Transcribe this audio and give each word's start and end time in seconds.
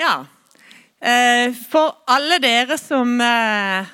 Ja. 0.00 0.26
Eh, 1.04 1.52
for 1.68 1.92
alle 2.08 2.38
dere 2.40 2.78
som 2.80 3.20
eh, 3.20 3.86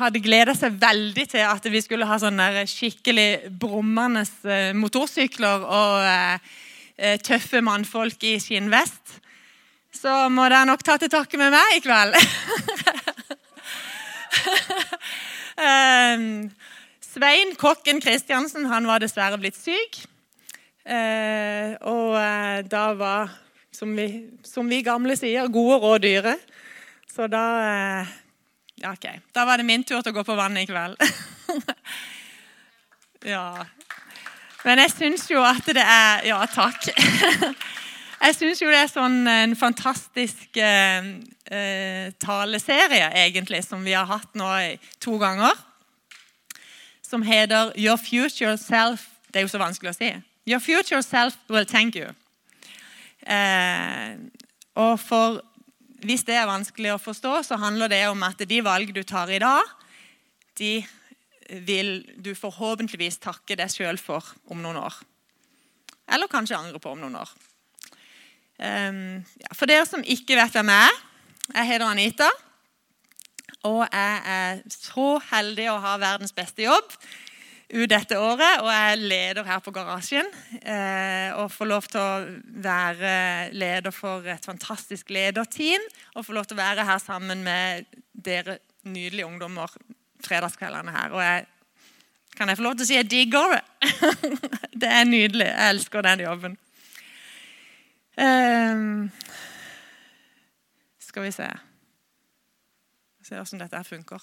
hadde 0.00 0.18
gleda 0.24 0.54
seg 0.56 0.74
veldig 0.82 1.26
til 1.30 1.44
at 1.46 1.68
vi 1.70 1.80
skulle 1.84 2.08
ha 2.08 2.18
sånne 2.18 2.64
skikkelig 2.66 3.52
brummende 3.60 4.24
eh, 4.50 4.72
motorsykler 4.76 5.66
og 5.66 6.40
tøffe 7.20 7.60
mannfolk 7.60 8.22
i 8.24 8.38
skinnvest, 8.40 9.20
så 9.92 10.30
må 10.32 10.48
dere 10.48 10.64
nok 10.64 10.80
ta 10.80 10.96
til 10.96 11.10
takke 11.12 11.36
med 11.36 11.52
meg 11.52 11.74
i 11.76 11.82
kveld. 11.84 12.16
Svein 17.04 17.52
kokken 17.60 18.00
Kristiansen 18.00 18.64
han 18.72 18.88
var 18.88 19.04
dessverre 19.04 19.36
blitt 19.36 19.60
syk. 19.60 20.00
og 21.84 22.16
da 22.72 22.86
var 22.96 23.28
som 23.76 23.96
vi, 23.96 24.08
som 24.44 24.68
vi, 24.68 24.80
gamle 24.82 25.16
sier, 25.18 25.50
gode 25.52 25.76
råd 25.82 26.04
dyre. 26.06 26.36
Så 27.12 27.28
da 27.32 27.44
eh, 27.64 28.14
Ja, 28.76 28.92
OK. 28.92 29.06
Da 29.32 29.46
var 29.48 29.56
det 29.56 29.64
min 29.64 29.84
tur 29.84 30.02
til 30.02 30.12
å 30.12 30.16
gå 30.18 30.24
på 30.24 30.36
vannet 30.36 30.66
i 30.66 30.68
kveld. 30.68 31.00
ja. 33.32 33.64
Men 34.66 34.82
jeg 34.84 34.92
syns 34.92 35.24
jo 35.30 35.40
at 35.44 35.64
det 35.72 35.84
er 35.84 36.26
Ja, 36.28 36.42
takk. 36.50 36.88
Jeg 38.16 38.32
syns 38.32 38.62
jo 38.62 38.70
det 38.72 38.78
er 38.80 38.88
sånn 38.88 39.28
en 39.28 39.52
fantastisk 39.60 40.56
eh, 40.56 41.08
eh, 41.52 42.06
taleserie, 42.18 43.10
egentlig, 43.12 43.60
som 43.62 43.84
vi 43.84 43.92
har 43.92 44.08
hatt 44.08 44.32
nå 44.34 44.48
to 45.04 45.18
ganger. 45.20 45.52
Som 47.04 47.22
heter 47.22 47.76
'Your 47.76 48.00
future 48.00 48.56
self' 48.56 49.12
Det 49.30 49.42
er 49.42 49.44
jo 49.44 49.52
så 49.52 49.60
vanskelig 49.60 49.92
å 49.92 49.98
si. 49.98 50.10
'Your 50.48 50.60
future 50.64 51.02
self 51.02 51.36
will 51.48 51.68
thank 51.68 51.94
you'. 51.94 52.14
Eh, 53.26 54.16
og 54.78 54.96
for 55.02 55.42
Hvis 56.06 56.26
det 56.28 56.36
er 56.36 56.44
vanskelig 56.46 56.90
å 56.92 57.00
forstå, 57.00 57.30
så 57.42 57.56
handler 57.58 57.88
det 57.90 58.02
om 58.06 58.20
at 58.22 58.42
de 58.46 58.58
valg 58.62 58.92
du 58.94 59.00
tar 59.02 59.30
i 59.32 59.40
dag, 59.40 59.64
de 60.60 60.84
vil 61.64 62.04
du 62.22 62.34
forhåpentligvis 62.36 63.16
takke 63.24 63.56
deg 63.58 63.72
sjøl 63.72 63.98
for 63.98 64.22
om 64.52 64.60
noen 64.62 64.76
år. 64.76 64.98
Eller 66.12 66.30
kanskje 66.30 66.58
angre 66.60 66.78
på 66.78 66.92
om 66.92 67.00
noen 67.00 67.16
år. 67.16 67.32
Ja, 68.60 69.50
for 69.56 69.66
dere 69.66 69.88
som 69.88 70.04
ikke 70.04 70.36
vet 70.38 70.54
hvem 70.54 70.70
jeg 70.76 70.92
er 70.92 71.02
Jeg 71.56 71.70
heter 71.72 71.86
Anita. 71.88 72.28
Og 73.66 73.82
jeg 73.88 74.22
er 74.36 74.62
så 74.68 75.08
heldig 75.32 75.70
å 75.72 75.80
ha 75.80 75.96
verdens 75.98 76.36
beste 76.36 76.68
jobb 76.68 76.92
ut 77.66 77.90
dette 77.90 78.18
året, 78.22 78.60
og 78.62 78.68
jeg 78.70 78.92
er 78.92 79.00
leder 79.10 79.46
her 79.46 79.58
på 79.64 79.72
Garasjen. 79.74 80.28
Eh, 80.60 81.34
og 81.34 81.50
får 81.50 81.68
lov 81.70 81.88
til 81.90 81.98
å 81.98 82.62
være 82.62 83.14
leder 83.56 83.94
for 83.94 84.26
et 84.30 84.46
fantastisk 84.46 85.10
lederteam. 85.14 85.82
Og 86.14 86.26
får 86.28 86.38
lov 86.38 86.46
til 86.46 86.58
å 86.58 86.62
være 86.62 86.86
her 86.86 87.02
sammen 87.02 87.42
med 87.46 87.90
dere 88.12 88.60
nydelige 88.86 89.26
ungdommer 89.26 89.74
fredagskveldene 90.22 90.94
her. 90.94 91.16
Og 91.16 91.24
jeg, 91.24 91.46
kan 92.38 92.52
jeg 92.52 92.60
få 92.60 92.68
lov 92.68 92.78
til 92.78 92.86
å 92.86 92.90
si 92.92 93.00
jeg 93.00 93.10
digger 93.10 93.56
det? 93.56 93.62
det 94.86 94.94
er 95.00 95.10
nydelig. 95.10 95.50
Jeg 95.50 95.74
elsker 95.74 96.06
den 96.06 96.26
jobben. 96.28 96.58
Eh, 98.16 98.82
skal 101.02 101.26
vi 101.26 101.34
se 101.34 101.50
Se 103.26 103.34
hvordan 103.34 103.58
dette 103.64 103.80
funker. 103.88 104.22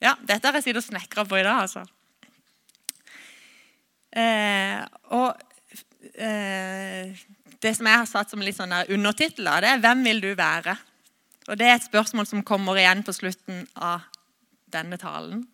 Ja, 0.00 0.14
dette 0.24 0.48
har 0.48 0.56
jeg 0.56 0.64
sittet 0.64 0.80
og 0.80 0.86
snekra 0.86 1.26
på 1.28 1.36
i 1.36 1.42
dag, 1.44 1.66
altså. 1.66 1.82
Eh, 4.12 4.82
og 5.16 5.32
eh, 6.20 7.16
Det 7.62 7.70
som 7.76 7.86
jeg 7.86 8.00
har 8.02 8.08
satt 8.10 8.32
som 8.32 8.42
litt 8.44 8.58
sånn 8.58 8.74
undertittel, 8.92 9.48
det 9.62 9.70
er 9.70 9.78
'Hvem 9.78 10.04
vil 10.04 10.20
du 10.20 10.34
være?' 10.34 10.76
Og 11.48 11.58
Det 11.58 11.66
er 11.66 11.74
et 11.74 11.90
spørsmål 11.90 12.26
som 12.26 12.42
kommer 12.42 12.76
igjen 12.76 13.02
på 13.02 13.12
slutten 13.12 13.66
av 13.76 14.02
denne 14.70 14.96
talen. 14.96 15.48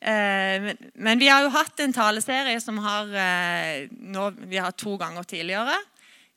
Eh, 0.00 0.62
men, 0.62 0.76
men, 0.94 1.18
vi 1.18 1.28
har 1.28 1.42
jo 1.42 1.50
hatt 1.50 1.80
en 1.80 1.92
taleserie 1.92 2.60
som 2.60 2.78
har 2.78 3.10
eh, 3.10 3.88
nå, 3.90 4.30
vi 4.46 4.56
har 4.56 4.72
to 4.72 4.96
ganger 4.96 5.22
tidligere. 5.22 5.74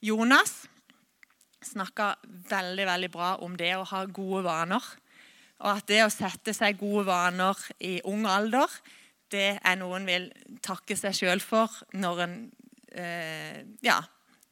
Jonas 0.01 0.67
snakka 1.61 2.15
veldig 2.49 2.85
veldig 2.85 3.11
bra 3.13 3.35
om 3.45 3.55
det 3.57 3.75
å 3.77 3.85
ha 3.85 4.05
gode 4.05 4.43
vaner. 4.43 4.81
Og 5.61 5.69
at 5.77 5.87
det 5.87 6.01
å 6.03 6.09
sette 6.09 6.55
seg 6.57 6.79
gode 6.79 7.05
vaner 7.05 7.57
i 7.85 7.99
ung 8.09 8.25
alder 8.25 8.67
det 9.31 9.51
er 9.57 9.77
noe 9.79 9.99
en 9.99 10.07
vil 10.07 10.29
takke 10.63 10.97
seg 10.99 11.15
sjøl 11.17 11.43
for 11.43 11.73
når 11.97 12.25
en 12.25 12.39
eh, 12.91 13.61
Ja, 13.85 13.99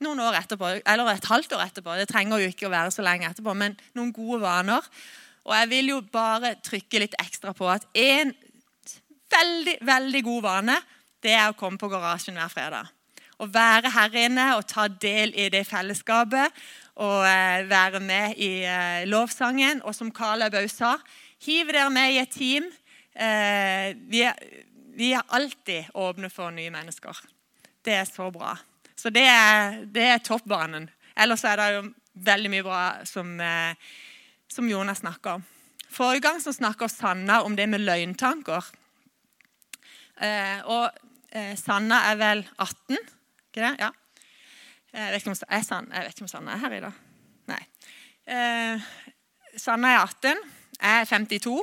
noen 0.03 0.21
år 0.23 0.37
etterpå, 0.39 0.69
eller 0.87 1.11
et 1.11 1.27
halvt 1.27 1.55
år 1.57 1.65
etterpå. 1.67 1.95
Det 1.99 2.07
trenger 2.09 2.39
jo 2.39 2.51
ikke 2.51 2.69
å 2.69 2.73
være 2.73 2.93
så 2.95 3.03
lenge 3.03 3.27
etterpå, 3.27 3.55
men 3.57 3.75
noen 3.97 4.13
gode 4.15 4.39
vaner. 4.43 4.85
Og 5.47 5.55
jeg 5.55 5.71
vil 5.71 5.91
jo 5.93 5.99
bare 6.13 6.53
trykke 6.63 7.03
litt 7.03 7.17
ekstra 7.19 7.53
på 7.57 7.67
at 7.71 7.87
en 7.97 8.31
veldig, 9.29 9.75
veldig 9.85 10.23
god 10.25 10.45
vane, 10.45 10.77
det 11.23 11.35
er 11.35 11.49
å 11.49 11.57
komme 11.57 11.79
på 11.79 11.89
garasjen 11.91 12.39
hver 12.39 12.51
fredag. 12.53 12.95
Å 13.39 13.47
være 13.47 13.91
her 13.95 14.15
inne 14.19 14.45
og 14.57 14.67
ta 14.67 14.87
del 14.91 15.31
i 15.35 15.47
det 15.51 15.63
fellesskapet. 15.67 16.55
Og 16.99 17.23
eh, 17.23 17.63
være 17.69 18.01
med 18.03 18.39
i 18.43 18.65
eh, 18.67 19.05
lovsangen. 19.07 19.79
Og 19.87 19.95
som 19.95 20.11
Karl 20.11 20.43
Aubau 20.47 20.67
sa, 20.71 20.97
hiv 21.45 21.71
dere 21.71 21.87
med 21.93 22.15
i 22.15 22.19
et 22.19 22.33
team. 22.35 22.67
Eh, 23.15 23.95
vi 24.11 24.25
er, 24.27 24.35
vi 24.99 25.13
er 25.15 25.23
alltid 25.27 25.93
åpne 25.95 26.27
for 26.31 26.51
nye 26.51 26.71
mennesker. 26.73 27.15
Det 27.85 27.93
er 27.95 28.07
så 28.07 28.27
bra. 28.35 28.51
Så 28.99 29.11
det 29.15 29.23
er, 29.23 29.85
det 29.87 30.03
er 30.03 30.19
toppbanen. 30.19 30.89
Ellers 31.15 31.45
er 31.47 31.55
det 31.59 31.67
jo 31.77 31.85
veldig 32.27 32.51
mye 32.51 32.65
bra 32.67 32.81
som, 33.07 33.31
eh, 33.39 33.79
som 34.51 34.67
Jonas 34.67 34.99
snakker 34.99 35.39
om. 35.39 35.45
Forrige 35.89 36.25
gang 36.27 36.41
så 36.43 36.51
snakka 36.53 36.89
Sanna 36.91 37.39
om 37.47 37.55
det 37.55 37.69
med 37.71 37.85
løgntanker. 37.85 38.67
Eh, 40.19 40.67
og 40.67 40.91
eh, 41.31 41.55
Sanna 41.55 42.03
er 42.11 42.19
vel 42.19 42.43
18? 42.59 42.99
Ikke 43.49 43.63
det? 43.63 43.73
Ja. 43.79 43.89
Jeg 44.91 45.15
vet 45.15 45.31
om, 45.31 45.39
er 45.47 45.63
Sanna, 45.63 45.95
jeg 45.95 46.09
vet 46.09 46.17
ikke 46.17 46.27
om 46.27 46.33
Sanna 46.35 46.57
er 46.57 46.63
her 46.65 46.75
i 46.75 46.83
dag. 46.83 47.01
Nei. 47.53 47.63
Eh, 48.27 48.91
Sanna 49.55 49.95
er 49.95 50.03
18. 50.03 50.47
Jeg 50.81 51.01
er 51.01 51.11
52. 51.15 51.59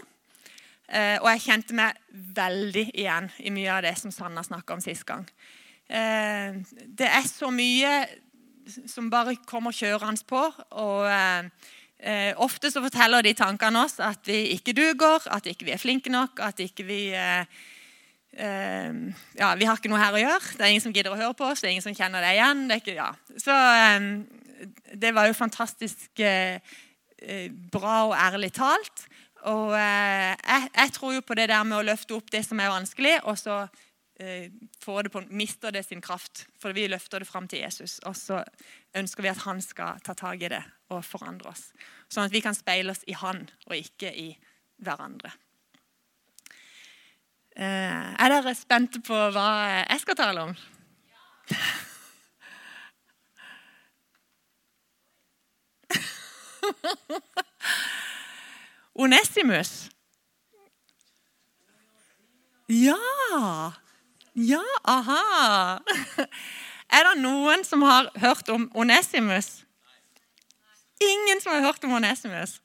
Eh, 0.87 1.19
og 1.19 1.27
jeg 1.33 1.43
kjente 1.49 1.75
meg 1.75 1.97
veldig 2.13 2.85
igjen 2.95 3.27
i 3.43 3.51
mye 3.55 3.73
av 3.75 3.83
det 3.87 3.97
som 3.99 4.13
Sanna 4.15 4.45
snakka 4.47 4.77
om 4.77 4.83
sist 4.85 5.07
gang. 5.09 5.27
Eh, 5.91 6.63
det 6.87 7.09
er 7.11 7.27
så 7.27 7.51
mye 7.55 8.07
som 8.91 9.11
bare 9.11 9.37
kommer 9.47 9.75
kjørende 9.75 10.23
på. 10.29 10.43
og 10.79 11.11
eh, 11.11 12.33
Ofte 12.43 12.71
så 12.71 12.83
forteller 12.85 13.25
de 13.27 13.35
tankene 13.35 13.83
oss 13.87 13.99
at 14.05 14.21
vi 14.29 14.53
ikke 14.55 14.77
duger, 14.77 15.27
at 15.33 15.47
ikke 15.51 15.67
vi 15.67 15.75
er 15.75 15.83
flinke 15.83 16.13
nok, 16.13 16.39
at 16.45 16.61
ikke 16.63 16.85
vi 16.87 17.01
ja, 18.37 19.55
Vi 19.57 19.65
har 19.65 19.79
ikke 19.79 19.89
noe 19.89 20.03
her 20.03 20.13
å 20.13 20.21
gjøre. 20.21 20.51
Det 20.59 20.61
er 20.61 20.69
ingen 20.75 20.85
som 20.85 20.93
gidder 20.93 21.15
å 21.15 21.17
høre 21.17 21.33
på 21.33 21.47
oss. 21.49 21.63
det 21.63 21.71
er 21.71 21.73
ingen 21.73 21.87
som 21.87 21.97
kjenner 21.97 22.21
det 22.21 22.35
igjen. 22.37 22.67
Det, 22.69 22.77
ikke, 22.83 22.97
ja. 22.99 23.09
Så 23.41 23.55
det 24.93 25.15
var 25.17 25.25
jo 25.31 25.39
fantastisk 25.39 26.21
bra 27.73 27.95
og 28.11 28.13
ærlig 28.13 28.53
talt. 28.61 29.07
Og 29.47 29.75
eh, 29.79 30.35
jeg, 30.35 30.71
jeg, 30.75 30.93
tror 30.97 31.13
jo 31.15 31.23
på 31.27 31.37
det 31.39 31.49
der 31.53 31.67
med 31.67 31.79
å 31.79 31.87
løfte 31.87 32.17
opp 32.17 32.31
det 32.35 32.43
som 32.47 32.61
er 32.63 32.73
vanskelig, 32.73 33.15
og 33.31 33.39
så 33.39 33.61
eh, 34.19 34.51
det 34.51 35.13
på, 35.13 35.23
mister 35.31 35.75
det 35.75 35.85
sin 35.87 36.03
kraft. 36.03 36.47
For 36.59 36.75
vi 36.75 36.89
løfter 36.91 37.23
det 37.23 37.31
fram 37.31 37.47
til 37.51 37.63
Jesus, 37.63 37.99
og 38.07 38.17
så 38.19 38.43
ønsker 38.97 39.23
vi 39.23 39.31
at 39.31 39.45
han 39.47 39.63
skal 39.63 40.03
ta 40.03 40.17
tak 40.19 40.43
i 40.43 40.51
det 40.51 40.63
og 40.91 41.05
forandre 41.07 41.53
oss. 41.53 41.69
Sånn 42.11 42.27
at 42.27 42.35
vi 42.35 42.43
kan 42.43 42.59
speile 42.59 42.95
oss 42.95 43.07
i 43.07 43.15
han, 43.19 43.45
og 43.71 43.79
ikke 43.79 44.11
i 44.11 44.31
hverandre. 44.83 45.31
Eh, 47.57 48.13
er 48.19 48.33
dere 48.35 48.53
spente 48.59 49.01
på 49.05 49.17
hva 49.33 49.51
jeg 49.87 50.03
skal 50.03 50.19
tale 50.19 50.49
om? 50.51 50.57
Ja. 51.55 51.61
Onesimus. 58.99 59.91
Ja! 62.69 63.73
Ja, 64.35 64.63
aha! 64.85 65.79
Er 66.97 67.09
det 67.09 67.17
noen 67.21 67.65
som 67.65 67.83
har 67.83 68.09
hørt 68.21 68.49
om 68.53 68.69
Onesimus? 68.75 69.65
Ingen 71.03 71.41
som 71.41 71.53
har 71.53 71.65
hørt 71.67 71.85
om 71.85 71.93
Onesimus. 71.99 72.61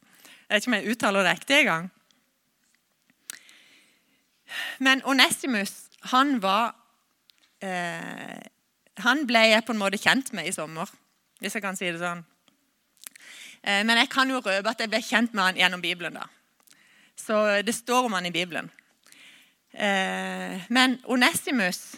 Jeg 0.47 0.55
vet 0.55 0.63
ikke 0.63 0.71
om 0.71 0.77
jeg 0.77 0.93
uttaler 0.93 1.25
det 1.25 1.33
ekte 1.35 1.59
engang. 1.59 1.89
Men 4.79 5.03
Onesimus, 5.07 5.73
han 6.11 6.41
var 6.43 6.75
eh, 7.63 8.41
Han 8.99 9.23
ble 9.27 9.45
jeg 9.47 9.63
på 9.65 9.73
en 9.73 9.79
måte 9.79 9.97
kjent 9.97 10.33
med 10.35 10.47
i 10.47 10.51
sommer, 10.51 10.89
hvis 11.39 11.55
jeg 11.55 11.63
kan 11.63 11.77
si 11.79 11.87
det 11.87 12.01
sånn. 12.01 12.25
Eh, 13.63 13.83
men 13.85 13.97
jeg 13.99 14.09
kan 14.09 14.29
jo 14.29 14.41
røpe 14.41 14.71
at 14.71 14.81
jeg 14.81 14.89
ble 14.89 15.01
kjent 15.05 15.35
med 15.37 15.43
han 15.43 15.59
gjennom 15.59 15.81
Bibelen. 15.81 16.17
da. 16.17 16.25
Så 17.17 17.61
det 17.61 17.75
står 17.75 18.05
om 18.05 18.13
han 18.17 18.25
i 18.25 18.33
Bibelen. 18.33 18.71
Eh, 19.73 20.61
men 20.69 20.99
Onesimus, 21.05 21.95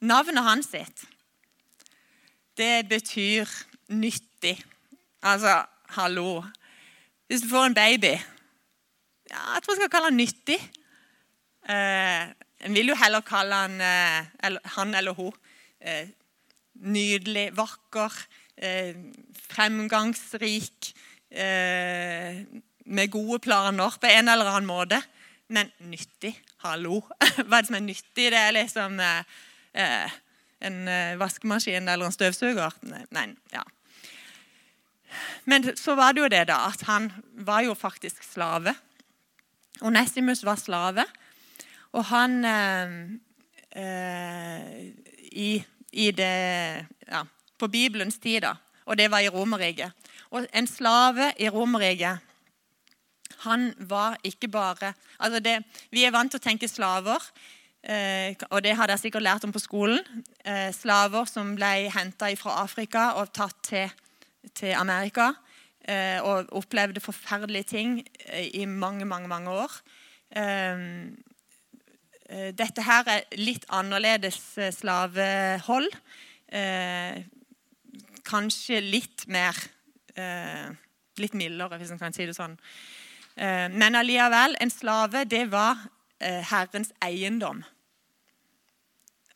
navnet 0.00 0.44
hans 0.44 0.68
sitt, 0.70 1.06
det 2.56 2.88
betyr 2.88 3.48
nyttig. 3.88 4.58
Altså, 5.22 5.64
hallo. 5.96 6.44
Hvis 7.26 7.42
du 7.42 7.48
får 7.48 7.66
en 7.66 7.74
baby 7.74 8.14
ja, 9.28 9.40
Jeg 9.54 9.62
tror 9.62 9.74
jeg 9.74 9.80
skal 9.80 9.90
kalle 9.90 10.08
han 10.08 10.16
nyttig. 10.16 10.58
Eh, 11.68 12.28
en 12.64 12.74
vil 12.74 12.88
jo 12.88 12.96
heller 12.96 13.20
kalle 13.20 13.54
han, 13.54 13.80
han 14.64 14.94
eller 14.94 15.12
hun 15.14 15.32
nydelig, 16.74 17.56
vakker, 17.56 18.14
fremgangsrik, 19.48 20.92
eh, 21.30 22.42
med 22.88 23.10
gode 23.12 23.38
planer 23.44 23.98
på 24.00 24.10
en 24.10 24.28
eller 24.28 24.50
annen 24.50 24.68
måte. 24.68 25.02
Men 25.48 25.70
nyttig. 25.78 26.34
Hallo. 26.64 27.02
Hva 27.46 27.60
er 27.60 27.62
det 27.62 27.70
som 27.70 27.78
er 27.78 27.86
nyttig? 27.86 28.28
Det 28.32 28.40
er 28.40 28.56
liksom 28.56 28.98
eh, 29.00 30.18
en 30.60 30.78
vaskemaskin 31.20 31.88
eller 31.88 32.08
en 32.08 32.16
støvsuger. 32.16 32.74
Nei, 33.14 33.28
ja. 33.54 33.62
Men 35.44 35.76
så 35.76 35.94
var 35.96 36.12
det 36.12 36.24
jo 36.24 36.28
det, 36.32 36.44
da, 36.50 36.58
at 36.68 36.84
han 36.88 37.08
var 37.46 37.62
jo 37.64 37.74
faktisk 37.78 38.24
slave. 38.26 38.74
Onesimus 39.80 40.44
var 40.44 40.58
slave. 40.60 41.04
Og 41.96 42.04
han 42.10 42.44
eh, 42.44 42.94
eh, 43.72 44.86
i, 45.32 45.50
i, 45.92 46.10
det 46.10 46.86
ja, 47.08 47.22
På 47.58 47.68
Bibelens 47.68 48.18
tid. 48.22 48.46
Og 48.86 48.96
det 48.96 49.10
var 49.10 49.20
i 49.20 49.28
Romerriket. 49.28 49.92
Og 50.30 50.46
en 50.54 50.66
slave 50.66 51.32
i 51.38 51.48
Romerriket 51.48 52.24
han 53.44 53.70
var 53.78 54.16
ikke 54.26 54.48
bare 54.48 54.92
altså 55.18 55.40
det, 55.40 55.62
Vi 55.90 56.04
er 56.04 56.14
vant 56.14 56.30
til 56.32 56.40
å 56.40 56.42
tenke 56.42 56.68
slaver, 56.68 57.22
eh, 57.82 58.34
og 58.50 58.62
det 58.64 58.74
har 58.76 58.90
dere 58.90 58.98
sikkert 58.98 59.22
lært 59.22 59.44
om 59.46 59.52
på 59.54 59.62
skolen. 59.62 60.00
Eh, 60.44 60.72
slaver 60.74 61.28
som 61.30 61.54
ble 61.54 61.90
henta 61.94 62.32
fra 62.36 62.62
Afrika 62.64 63.12
og 63.20 63.32
tatt 63.32 63.62
til 63.62 63.90
til 64.54 64.72
Amerika 64.72 65.32
eh, 65.84 66.22
og 66.24 66.48
opplevde 66.56 67.02
forferdelige 67.04 67.68
ting 67.68 67.98
i 68.54 68.64
mange, 68.64 69.04
mange, 69.04 69.28
mange 69.28 69.50
år. 69.50 69.72
Dette 72.56 72.84
her 72.86 73.10
er 73.12 73.26
litt 73.36 73.66
annerledes 73.68 74.38
slavehold. 74.78 75.90
Kanskje 78.28 78.82
litt 78.84 79.28
mer 79.30 79.56
Litt 81.18 81.34
mildere, 81.38 81.76
hvis 81.78 81.92
man 81.92 82.00
kan 82.00 82.14
si 82.14 82.24
det 82.26 82.32
sånn. 82.34 82.56
Men 83.38 83.94
allikevel, 83.94 84.56
en 84.58 84.72
slave, 84.74 85.20
det 85.30 85.44
var 85.52 85.84
Herrens 86.18 86.90
eiendom. 87.06 87.60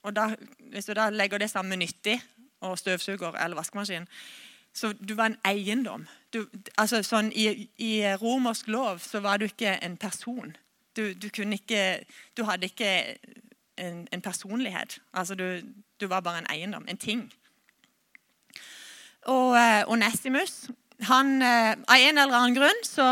Og 0.03 0.17
da, 0.17 0.35
Hvis 0.59 0.91
du 0.91 0.95
da 0.99 1.11
legger 1.11 1.39
det 1.39 1.51
sammen 1.51 1.69
med 1.69 1.87
nyttig 1.87 2.19
og 2.61 2.79
støvsuger 2.79 3.39
eller 3.45 3.57
vaskemaskin, 3.57 4.09
så 4.73 4.93
du 4.93 5.15
var 5.15 5.27
en 5.27 5.37
eiendom. 5.45 6.07
Du, 6.33 6.47
altså 6.79 7.03
sånn, 7.05 7.29
i, 7.33 7.69
i, 7.77 7.93
romersk 8.17 8.69
lov 8.73 9.03
så 9.05 9.21
var 9.21 9.39
du 9.39 9.45
ikke 9.45 9.77
en 9.85 9.97
person. 10.01 10.57
Du, 10.97 11.13
du, 11.13 11.29
ikke, 11.29 12.05
du 12.37 12.45
hadde 12.49 12.71
ikke 12.71 13.19
en, 13.77 14.07
en 14.13 14.23
personlighet. 14.25 15.01
Altså 15.13 15.35
du, 15.35 15.61
du, 16.01 16.07
var 16.07 16.21
bare 16.21 16.39
en 16.39 16.51
eiendom, 16.51 16.89
en 16.89 16.97
ting. 16.97 17.27
Og 19.31 19.55
eh, 19.55 19.83
Onesimus 19.91 20.67
han, 21.07 21.43
eh, 21.43 21.73
Av 21.75 21.97
en 21.99 22.19
eller 22.19 22.37
annen 22.39 22.57
grunn 22.57 22.85
så, 22.87 23.07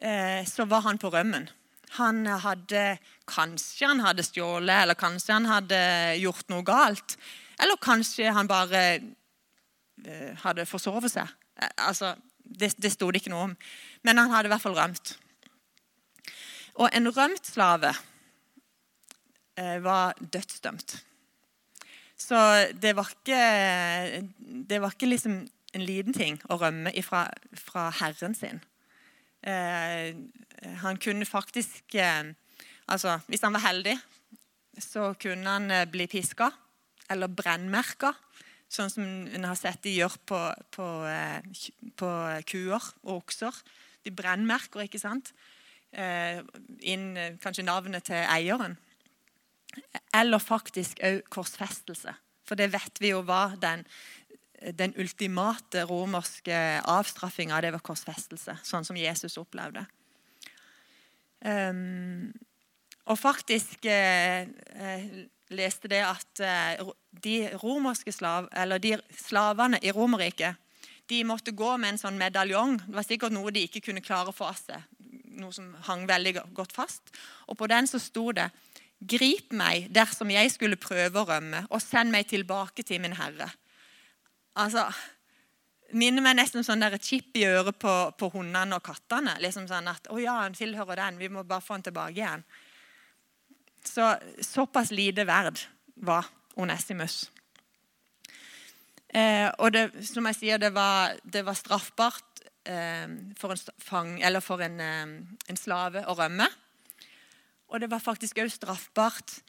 eh, 0.00 0.44
så 0.48 0.64
var 0.68 0.84
han 0.86 1.00
på 1.00 1.10
rømmen. 1.12 1.48
Han 1.98 2.26
hadde 2.26 2.98
Kanskje 3.28 3.88
han 3.88 4.00
hadde 4.00 4.24
stjålet, 4.24 4.82
eller 4.82 4.96
kanskje 4.96 5.34
han 5.34 5.44
hadde 5.44 5.78
gjort 6.16 6.46
noe 6.48 6.64
galt. 6.64 7.18
Eller 7.60 7.76
kanskje 7.76 8.32
han 8.32 8.48
bare 8.48 9.02
hadde 10.40 10.64
forsovet 10.64 11.12
seg. 11.12 11.28
Altså, 11.76 12.14
det, 12.40 12.70
det 12.80 12.94
sto 12.94 13.10
det 13.10 13.20
ikke 13.20 13.34
noe 13.34 13.50
om. 13.50 13.52
Men 14.00 14.22
han 14.22 14.32
hadde 14.32 14.48
i 14.48 14.52
hvert 14.54 14.64
fall 14.64 14.78
rømt. 14.78 15.12
Og 16.80 16.88
en 16.88 17.12
rømt 17.12 17.52
slave 17.52 17.92
var 19.84 20.16
dødsdømt. 20.24 20.96
Så 22.18 22.38
det 22.82 22.96
var 22.98 23.12
ikke, 23.14 23.42
det 24.68 24.80
var 24.82 24.94
ikke 24.94 25.10
liksom 25.12 25.40
en 25.76 25.84
liten 25.84 26.16
ting 26.16 26.38
å 26.50 26.58
rømme 26.58 26.90
ifra, 26.98 27.28
fra 27.54 27.88
herren 28.00 28.34
sin. 28.34 28.60
Eh, 29.46 30.16
han 30.82 30.98
kunne 30.98 31.28
faktisk 31.28 31.94
eh, 31.94 32.32
altså, 32.90 33.20
Hvis 33.30 33.44
han 33.46 33.54
var 33.54 33.62
heldig, 33.68 33.94
så 34.82 35.12
kunne 35.14 35.50
han 35.50 35.90
bli 35.90 36.08
piska 36.10 36.50
eller 37.10 37.30
brennmerka. 37.30 38.12
Sånn 38.68 38.90
som 38.92 39.04
en 39.04 39.46
har 39.48 39.56
sett 39.56 39.80
de 39.86 39.94
gjør 39.96 40.18
på, 40.28 40.40
på, 40.76 40.88
eh, 41.08 41.40
på 41.96 42.10
kuer 42.48 42.90
og 43.06 43.22
okser. 43.22 43.62
De 44.04 44.12
brennmerker, 44.12 44.84
ikke 44.84 45.00
sant? 45.00 45.32
Eh, 45.92 46.42
inn 46.84 47.14
kanskje 47.40 47.64
navnet 47.64 48.04
til 48.10 48.20
eieren. 48.26 48.76
Eller 50.14 50.42
faktisk 50.42 51.02
òg 51.04 51.22
korsfestelse. 51.32 52.14
For 52.48 52.58
det 52.58 52.70
vet 52.72 53.00
vi 53.02 53.12
jo 53.12 53.22
var 53.28 53.58
den, 53.60 53.84
den 54.78 54.94
ultimate 54.96 55.84
romerske 55.88 56.58
avstraffinga. 56.88 57.60
Det 57.60 57.74
var 57.76 57.84
korsfestelse, 57.84 58.58
sånn 58.64 58.86
som 58.88 58.98
Jesus 58.98 59.38
opplevde. 59.40 59.84
Um, 61.44 62.32
og 63.08 63.18
faktisk 63.20 63.86
eh, 63.86 64.48
leste 65.54 65.88
det 65.88 66.00
at 66.04 66.42
eh, 66.44 66.88
de 67.24 67.36
romerske 67.62 68.12
slav, 68.12 68.48
eller 68.52 68.82
de 68.82 68.96
slavene 69.16 69.80
i 69.80 69.92
Romerriket 69.94 70.58
de 71.08 71.22
måtte 71.24 71.54
gå 71.56 71.70
med 71.80 71.94
en 71.94 72.00
sånn 72.02 72.18
medaljong. 72.20 72.74
Det 72.84 72.96
var 72.98 73.06
sikkert 73.06 73.32
noe 73.32 73.52
de 73.54 73.62
ikke 73.64 73.80
kunne 73.86 74.04
klare 74.04 74.28
å 74.28 74.36
få 74.36 74.50
av 74.50 74.58
seg. 74.60 74.82
Noe 75.40 75.54
som 75.56 75.70
hang 75.86 76.02
veldig 76.08 76.34
godt 76.52 76.74
fast. 76.76 77.14
Og 77.48 77.56
på 77.56 77.68
den 77.70 77.88
så 77.88 78.00
sto 78.02 78.26
det 78.36 78.50
Grip 78.98 79.52
meg 79.54 79.92
dersom 79.94 80.30
jeg 80.34 80.50
skulle 80.50 80.80
prøve 80.80 81.22
å 81.22 81.28
rømme, 81.28 81.64
og 81.70 81.82
send 81.82 82.10
meg 82.14 82.26
tilbake 82.30 82.82
til 82.82 83.02
min 83.02 83.14
herre. 83.18 83.46
Altså, 84.58 84.88
minner 85.94 86.24
meg 86.24 86.38
nesten 86.40 86.66
sånn 86.66 86.82
et 86.82 87.04
chip 87.04 87.36
i 87.38 87.46
øret 87.46 87.78
på, 87.78 87.94
på 88.18 88.30
hundene 88.34 88.76
og 88.76 88.84
kattene. 88.84 89.38
liksom 89.40 89.68
sånn 89.70 89.88
at, 89.88 90.10
å 90.10 90.18
ja, 90.18 90.40
han 90.42 90.56
tilhører 90.58 90.98
den, 90.98 91.18
vi 91.22 91.30
må 91.32 91.44
bare 91.46 91.64
få 91.64 91.78
han 91.78 91.86
tilbake 91.86 92.18
igjen. 92.18 92.44
Så 93.84 94.16
Såpass 94.44 94.90
lite 94.90 95.24
verd 95.24 95.60
var 95.94 96.26
Onesimus. 96.58 97.30
Eh, 99.08 99.48
og 99.58 99.72
det, 99.72 99.88
som 100.04 100.26
jeg 100.28 100.36
sier, 100.36 100.60
det 100.60 100.74
var, 100.74 101.16
det 101.24 101.44
var 101.46 101.56
straffbart 101.56 102.42
eh, 102.68 103.06
for, 103.38 103.54
en, 103.54 103.62
fang, 103.80 104.10
for 104.44 104.64
en, 104.64 104.80
eh, 104.84 105.06
en, 105.48 105.60
slave 105.60 106.04
å 106.04 106.16
rømme. 106.18 106.48
Og 107.68 107.80
det 107.80 107.90
var 107.90 108.02
faktisk 108.02 108.40
òg 108.40 108.50
straffbart 108.52 109.40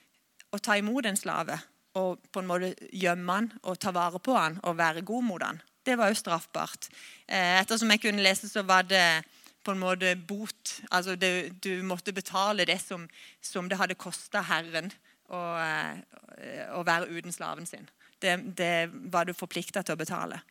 å 0.52 0.60
ta 0.60 0.78
imot 0.80 1.08
en 1.08 1.20
slave 1.20 1.60
og 1.98 2.22
på 2.34 2.42
en 2.42 2.50
måte 2.50 2.74
gjemme 2.94 3.36
han 3.36 3.50
og 3.64 3.80
ta 3.82 3.94
vare 3.96 4.22
på 4.22 4.36
han 4.38 4.60
og 4.64 4.78
være 4.78 5.06
god 5.08 5.26
mot 5.26 5.44
han. 5.44 5.62
Det 5.86 5.96
var 5.98 6.12
òg 6.12 6.20
straffbart. 6.20 6.90
Eh, 7.26 7.58
ettersom 7.62 7.92
jeg 7.94 8.04
kunne 8.04 8.24
lese, 8.24 8.50
så 8.50 8.64
var 8.68 8.86
det 8.88 9.24
på 9.66 9.74
en 9.74 9.82
måte 9.82 10.14
bot. 10.16 10.76
Altså 10.92 11.16
det, 11.16 11.62
du 11.64 11.82
måtte 11.84 12.14
betale 12.16 12.68
det 12.68 12.80
som, 12.82 13.08
som 13.42 13.70
det 13.70 13.80
hadde 13.80 13.98
kosta 14.00 14.44
Herren 14.46 14.92
å, 15.30 15.40
eh, 15.64 16.68
å, 16.76 16.84
være 16.86 17.10
uten 17.10 17.34
slaven 17.34 17.68
sin. 17.70 17.90
Det, 18.20 18.38
det 18.58 18.90
var 19.12 19.26
du 19.26 19.34
forplikta 19.34 19.84
til 19.84 19.96
å 19.96 20.00
betale. 20.00 20.42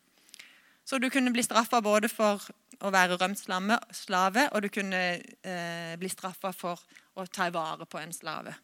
Så 0.89 0.99
du 0.99 1.11
kunne 1.13 1.33
bli 1.35 1.45
straffa 1.45 1.83
både 1.85 2.09
for 2.09 2.43
å 2.81 2.93
være 2.95 3.19
rømt 3.21 3.41
slave, 3.41 4.47
og 4.55 4.63
du 4.63 4.69
kunne 4.73 5.03
eh, 5.19 5.95
bli 6.01 6.09
straffa 6.09 6.53
for 6.57 6.81
å 7.19 7.27
ta 7.27 7.51
vare 7.55 7.87
på 7.89 8.01
en 8.01 8.15
slave. 8.15 8.55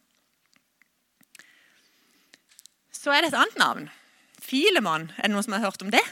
Så 2.95 3.13
er 3.13 3.21
det 3.21 3.33
et 3.33 3.39
annet 3.39 3.61
navn. 3.61 3.87
Filemon. 4.41 5.09
Er 5.17 5.27
det 5.27 5.35
noen 5.35 5.45
som 5.45 5.57
har 5.57 5.67
hørt 5.67 5.83
om 5.85 5.91
det? 5.93 6.03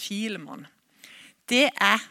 Filemon 0.00 0.66
det 1.50 1.66
er 1.74 2.02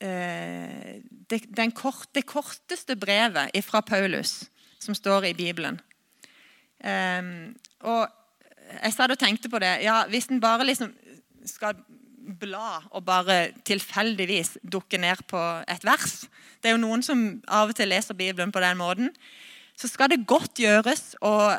eh, 0.00 1.00
det, 1.30 1.74
kort, 1.76 2.08
det, 2.14 2.24
korteste 2.28 2.96
brevet 2.96 3.52
fra 3.64 3.82
Paulus 3.84 4.46
som 4.80 4.96
står 4.96 5.30
i 5.30 5.34
Bibelen. 5.36 5.80
Eh, 6.80 7.22
og 7.84 8.06
jeg 8.68 8.94
satt 8.94 9.12
og 9.12 9.20
tenkte 9.20 9.50
på 9.52 9.60
det. 9.60 9.78
ja, 9.84 10.04
Hvis 10.08 10.30
en 10.30 10.40
bare 10.40 10.66
liksom 10.68 10.92
skal 11.46 11.76
bla 12.28 12.82
og 12.92 13.04
bare 13.06 13.38
tilfeldigvis 13.66 14.58
dukke 14.62 15.00
ned 15.00 15.24
på 15.30 15.40
et 15.68 15.84
vers 15.86 16.26
Det 16.60 16.70
er 16.70 16.76
jo 16.76 16.82
noen 16.82 17.02
som 17.06 17.22
av 17.46 17.70
og 17.72 17.78
til 17.78 17.88
leser 17.88 18.18
Bibelen 18.18 18.52
på 18.52 18.60
den 18.60 18.76
måten. 18.76 19.12
Så 19.78 19.88
skal 19.88 20.10
det 20.10 20.26
godt 20.26 20.58
gjøres 20.58 21.14
å, 21.22 21.54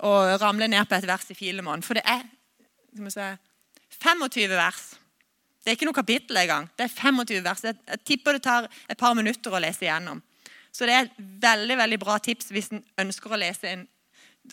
å 0.00 0.12
ramle 0.40 0.68
ned 0.68 0.88
på 0.88 0.96
et 0.96 1.06
vers 1.06 1.28
i 1.28 1.36
Filemon. 1.36 1.84
For 1.84 1.98
det 1.98 2.06
er 2.08 2.24
se, 3.12 3.28
25 4.00 4.56
vers 4.56 4.86
det 5.68 5.74
er 5.74 5.76
ikke 5.76 5.86
noe 5.90 5.96
kapittel 5.98 6.38
engang. 6.40 6.64
Det 6.80 6.86
er 6.86 6.92
25 6.96 7.42
vers. 7.44 7.64
Jeg 7.68 8.00
tipper 8.08 8.38
det 8.38 8.46
tar 8.46 8.70
et 8.88 8.96
par 8.96 9.12
minutter 9.12 9.52
å 9.52 9.60
lese 9.60 9.84
igjennom. 9.84 10.22
Så 10.72 10.86
det 10.88 10.94
er 10.94 11.02
et 11.04 11.18
veldig 11.42 11.76
veldig 11.76 11.98
bra 12.00 12.16
tips 12.24 12.48
hvis 12.54 12.70
en 12.72 12.80
ønsker 13.04 13.34
å 13.34 13.40
lese 13.42 13.68
en 13.74 13.86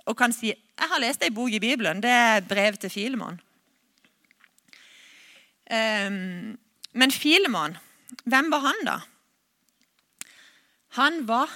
og 0.09 0.17
kan 0.19 0.33
si 0.35 0.49
jeg 0.49 0.89
har 0.91 0.99
lest 0.99 1.23
ei 1.23 1.31
bok 1.31 1.53
i 1.55 1.61
Bibelen. 1.63 2.01
Det 2.03 2.11
er 2.11 2.43
brevet 2.43 2.81
til 2.83 2.91
Filemon. 2.91 3.37
Um, 5.65 6.57
men 6.93 7.11
Filemon, 7.11 7.77
hvem 8.23 8.51
var 8.51 8.59
han, 8.67 8.81
da? 8.85 8.99
Han 10.95 11.27
var 11.27 11.51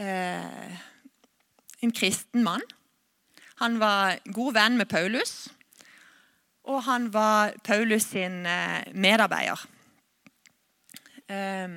eh, 0.00 0.78
en 1.80 1.92
kristen 1.92 2.44
mann. 2.44 2.62
Han 3.62 3.78
var 3.80 4.18
god 4.34 4.52
venn 4.52 4.76
med 4.76 4.90
Paulus, 4.90 5.48
og 6.64 6.82
han 6.84 7.08
var 7.14 7.54
Paulus 7.64 8.10
sin 8.12 8.46
eh, 8.46 8.82
medarbeider. 8.94 9.62
Eh, 11.28 11.68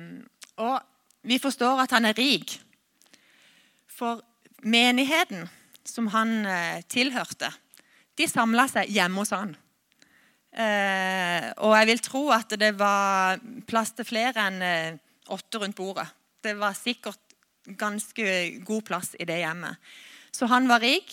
og 0.56 0.80
vi 1.22 1.38
forstår 1.38 1.86
at 1.86 1.94
han 1.96 2.04
er 2.04 2.18
rik. 2.18 2.58
For 3.88 4.20
menigheten 4.62 5.48
som 5.84 6.10
han 6.12 6.42
eh, 6.46 6.82
tilhørte, 6.92 7.52
de 8.18 8.28
samla 8.28 8.66
seg 8.68 8.90
hjemme 8.92 9.22
hos 9.22 9.32
han. 9.32 9.56
Eh, 10.56 11.50
og 11.60 11.74
jeg 11.76 11.88
vil 11.90 12.00
tro 12.00 12.22
at 12.32 12.54
det 12.56 12.72
var 12.78 13.40
plass 13.68 13.92
til 13.96 14.08
flere 14.08 14.46
enn 14.48 14.62
eh, 14.64 14.96
åtte 15.34 15.60
rundt 15.60 15.76
bordet. 15.76 16.06
Det 16.40 16.54
var 16.56 16.76
sikkert 16.78 17.20
ganske 17.76 18.26
god 18.64 18.82
plass 18.86 19.14
i 19.20 19.26
det 19.28 19.40
hjemmet. 19.42 19.76
Så 20.32 20.48
han 20.48 20.68
var 20.68 20.80
rik. 20.84 21.10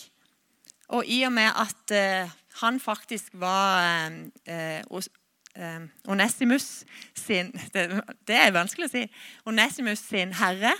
Og 0.94 1.04
i 1.08 1.22
og 1.26 1.32
med 1.32 1.48
at 1.48 1.92
eh, 1.96 2.32
han 2.60 2.80
faktisk 2.80 3.34
var 3.40 4.12
eh, 4.46 4.80
eh, 4.84 5.82
Onesimus 6.08 6.84
sin 7.14 7.52
det, 7.74 7.88
det, 8.28 8.36
er 8.36 8.54
vanskelig 8.54 8.88
å 8.88 8.92
si. 8.92 9.04
Onesimus 9.48 10.04
sin 10.04 10.34
herre, 10.38 10.74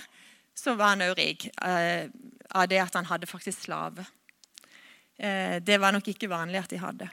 så 0.55 0.77
var 0.79 0.95
han 0.95 1.05
òg 1.09 1.17
rik 1.19 1.49
eh, 1.65 2.07
av 2.55 2.69
det 2.71 2.79
at 2.81 2.95
han 2.95 3.09
hadde 3.09 3.29
faktisk 3.29 3.65
slave. 3.65 4.05
Eh, 5.17 5.57
det 5.61 5.81
var 5.81 5.95
nok 5.95 6.07
ikke 6.13 6.31
vanlig 6.31 6.61
at 6.63 6.71
de 6.71 6.79
hadde. 6.79 7.09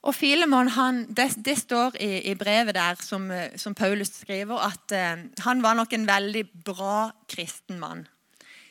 Og 0.00 0.14
Filemon, 0.16 0.70
han, 0.72 1.02
det, 1.12 1.28
det, 1.44 1.58
står 1.60 1.98
i, 2.00 2.30
i, 2.30 2.34
brevet 2.38 2.74
der 2.74 2.96
som, 3.04 3.26
som 3.60 3.74
Paulus 3.76 4.14
skriver, 4.22 4.56
at 4.64 4.94
eh, 4.96 5.26
han 5.44 5.60
var 5.60 5.76
nok 5.76 5.92
en 5.92 6.06
veldig 6.08 6.46
bra 6.64 7.10
kristen 7.28 7.80
mann. 7.82 8.06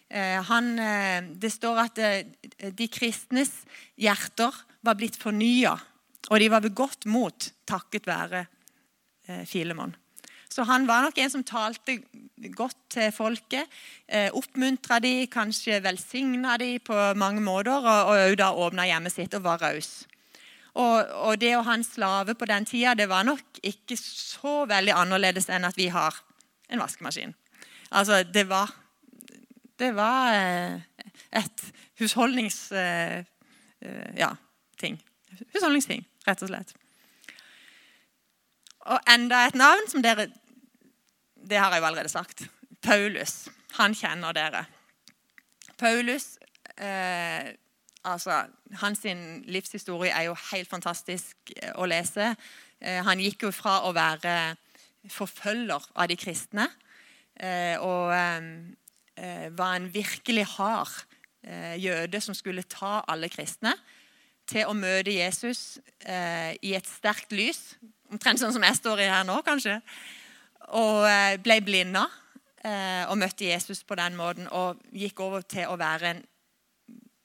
Eh, 0.10 0.40
han, 0.50 0.72
eh, 0.82 1.30
det 1.38 1.52
står 1.54 1.84
at 1.86 2.02
eh, 2.02 2.72
de 2.74 2.90
kristnes 2.90 3.52
hjerter 3.94 4.58
var 4.82 4.98
blitt 4.98 5.20
fornya, 5.22 5.76
og 6.32 6.40
de 6.42 6.50
var 6.50 6.66
ved 6.66 6.74
godt 6.74 7.06
mot 7.06 7.52
takket 7.70 8.10
være 8.10 8.48
eh, 9.28 9.46
Filemon. 9.46 9.94
Så 10.50 10.66
han 10.66 10.88
var 10.90 11.06
nok 11.06 11.18
en 11.22 11.30
som 11.30 11.46
talte 11.46 12.00
godt 12.58 12.78
til 12.96 13.12
folket. 13.14 13.70
Eh, 14.10 14.34
Oppmuntra 14.34 14.98
de, 15.04 15.28
kanskje 15.30 15.78
velsigna 15.86 16.58
de 16.58 16.80
på 16.82 16.98
mange 17.14 17.44
måter, 17.46 17.78
og 17.78 18.16
òg 18.18 18.34
da 18.42 18.50
åpna 18.50 18.90
hjemmet 18.90 19.14
sitt 19.14 19.38
og 19.38 19.46
var 19.46 19.62
raus. 19.62 20.08
Og, 20.78 20.98
og, 21.26 21.34
det 21.42 21.56
å 21.58 21.64
ha 21.66 21.76
en 21.78 21.86
slave 21.86 22.36
på 22.38 22.48
den 22.50 22.68
tida 22.70 22.94
det 22.98 23.10
var 23.10 23.26
nok 23.28 23.62
ikke 23.66 23.98
så 23.98 24.64
veldig 24.70 24.94
annerledes 24.96 25.50
enn 25.50 25.66
at 25.68 25.78
vi 25.80 25.90
har 25.94 26.16
en 26.70 26.82
vaskemaskin. 26.82 27.34
Altså, 27.90 28.22
det 28.24 28.46
var, 28.50 28.70
det 29.82 29.94
var 29.98 30.36
eh, 30.38 31.08
et 31.42 31.66
husholdnings... 32.00 32.72
Eh, 32.72 33.24
eh, 33.82 34.12
ja, 34.20 34.36
ting. 34.78 35.00
Husholdningsting, 35.56 36.06
rett 36.28 36.46
og 36.46 36.52
slett. 36.52 36.76
Og 38.90 39.12
enda 39.12 39.44
et 39.48 39.58
navn 39.60 39.90
som 39.92 40.02
dere 40.02 40.30
Det 41.50 41.58
har 41.58 41.72
jeg 41.74 41.82
jo 41.82 41.88
allerede 41.88 42.12
sagt. 42.12 42.44
Paulus. 42.82 43.48
Han 43.78 43.96
kjenner 43.96 44.34
dere. 44.36 44.66
Paulus 45.80 46.38
eh, 46.78 47.56
altså, 48.04 48.46
Hans 48.80 49.04
livshistorie 49.48 50.12
er 50.12 50.28
jo 50.30 50.36
helt 50.52 50.70
fantastisk 50.70 51.54
eh, 51.56 51.72
å 51.76 51.88
lese. 51.90 52.34
Eh, 52.80 53.02
han 53.06 53.20
gikk 53.20 53.48
jo 53.48 53.54
fra 53.56 53.82
å 53.88 53.94
være 53.96 54.56
forfølger 55.10 55.86
av 55.96 56.10
de 56.12 56.18
kristne 56.20 56.68
eh, 57.40 57.80
og 57.80 58.12
var 59.56 59.76
en 59.76 59.88
virkelig 59.92 60.46
hard 60.54 60.92
jøde 61.80 62.20
som 62.24 62.36
skulle 62.36 62.64
ta 62.68 63.02
alle 63.12 63.28
kristne, 63.32 63.74
til 64.48 64.68
å 64.68 64.76
møte 64.76 65.12
Jesus 65.12 65.76
i 66.08 66.72
et 66.76 66.88
sterkt 66.88 67.36
lys 67.36 67.76
Omtrent 68.10 68.40
sånn 68.40 68.56
som 68.56 68.64
jeg 68.64 68.78
står 68.80 69.04
i 69.04 69.10
her 69.12 69.28
nå, 69.28 69.36
kanskje. 69.46 69.76
Og 70.80 71.04
ble 71.44 71.60
blinda 71.62 72.06
og 73.12 73.20
møtte 73.20 73.46
Jesus 73.46 73.84
på 73.84 73.98
den 74.00 74.16
måten. 74.18 74.48
Og 74.56 74.80
gikk 74.96 75.20
over 75.28 75.44
til 75.44 75.68
å 75.68 75.76
være 75.80 76.14
en 76.16 76.24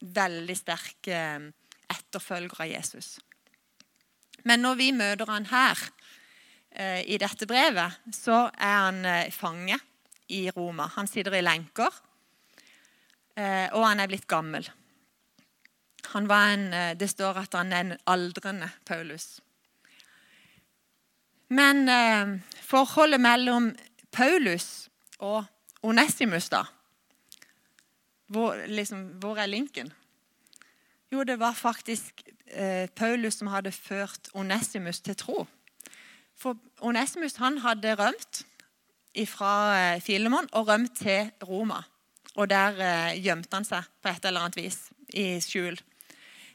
veldig 0.05 0.57
sterk 0.59 1.09
eh, 1.09 1.47
etterfølger 1.95 2.65
av 2.65 2.71
Jesus. 2.71 3.17
Men 4.45 4.65
når 4.65 4.81
vi 4.81 4.91
møter 4.93 5.31
han 5.31 5.47
her 5.49 5.79
i 7.07 7.15
dette 7.23 7.47
brevet, 7.47 8.01
så 8.11 8.49
er 8.51 8.73
han 8.89 9.31
fange 9.31 9.77
i 10.35 10.41
Roma. 10.51 10.89
Han 10.97 11.07
sitter 11.07 11.37
i 11.39 11.43
lenker, 11.47 12.01
og 13.39 13.85
han 13.87 14.03
er 14.03 14.11
blitt 14.11 14.27
gammel. 14.27 14.67
En, 16.19 16.67
det 16.99 17.09
står 17.13 17.39
at 17.45 17.55
han 17.55 17.71
er 17.71 17.87
en 17.87 17.95
aldrende 18.11 18.73
Paulus. 18.91 19.37
Men 21.55 21.89
eh, 21.89 22.41
forholdet 22.63 23.21
mellom 23.21 23.69
Paulus 24.13 24.89
og 25.19 25.45
Onesimus, 25.83 26.49
da 26.49 26.65
hvor, 28.27 28.57
liksom, 28.67 29.05
hvor, 29.21 29.39
er 29.39 29.47
linken? 29.47 29.93
Jo, 31.13 31.23
det 31.23 31.39
var 31.39 31.53
faktisk 31.53 32.25
eh, 32.47 32.89
Paulus 32.97 33.35
som 33.35 33.51
hadde 33.53 33.73
ført 33.73 34.31
Onesimus 34.35 35.01
til 35.01 35.17
tro. 35.17 35.47
For 36.37 36.59
Onesimus 36.81 37.37
han 37.37 37.59
hadde 37.59 37.95
rømt 37.95 38.45
fra 39.31 39.53
eh, 39.79 40.01
Filemon 40.03 40.49
og 40.53 40.69
rømt 40.69 40.97
til 40.99 41.31
Roma. 41.43 41.83
Og 42.35 42.51
der 42.51 42.81
eh, 42.81 43.23
gjemte 43.23 43.55
han 43.55 43.67
seg 43.69 43.87
på 44.03 44.11
et 44.11 44.25
eller 44.25 44.47
annet 44.47 44.59
vis 44.59 44.81
i 45.15 45.39
skjul. 45.45 45.79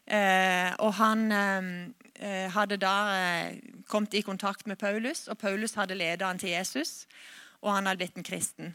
Eh, 0.09 0.73
og 0.83 0.93
han 0.99 1.31
eh, 1.31 1.71
Eh, 2.19 2.49
hadde 2.51 2.75
da 2.75 3.47
kommet 3.87 4.13
i 4.13 4.21
kontakt 4.21 4.67
med 4.67 4.75
Paulus, 4.75 5.27
og 5.27 5.37
Paulus 5.37 5.73
hadde 5.79 5.95
ledet 5.95 6.27
han 6.27 6.39
til 6.39 6.49
Jesus, 6.49 7.07
og 7.61 7.71
han 7.71 7.87
hadde 7.87 8.01
blitt 8.01 8.17
en 8.19 8.27
kristen. 8.27 8.73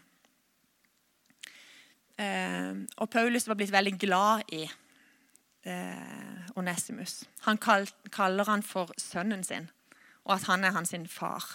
Eh, 2.18 2.72
og 2.96 3.10
Paulus 3.10 3.48
var 3.48 3.58
blitt 3.58 3.74
veldig 3.74 3.98
glad 3.98 4.54
i 4.54 4.64
Onesimus. 6.60 7.22
Han 7.46 7.56
kaller 7.56 8.44
han 8.44 8.62
for 8.62 8.90
sønnen 9.00 9.40
sin, 9.48 9.70
og 10.28 10.34
at 10.34 10.42
han 10.44 10.64
er 10.64 10.74
hans 10.76 10.92
far. 11.08 11.46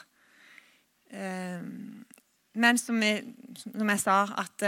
Men 1.11 2.77
som 2.81 3.03
jeg, 3.05 3.35
som 3.61 3.91
jeg 3.93 4.01
sa, 4.01 4.15
at 4.33 4.65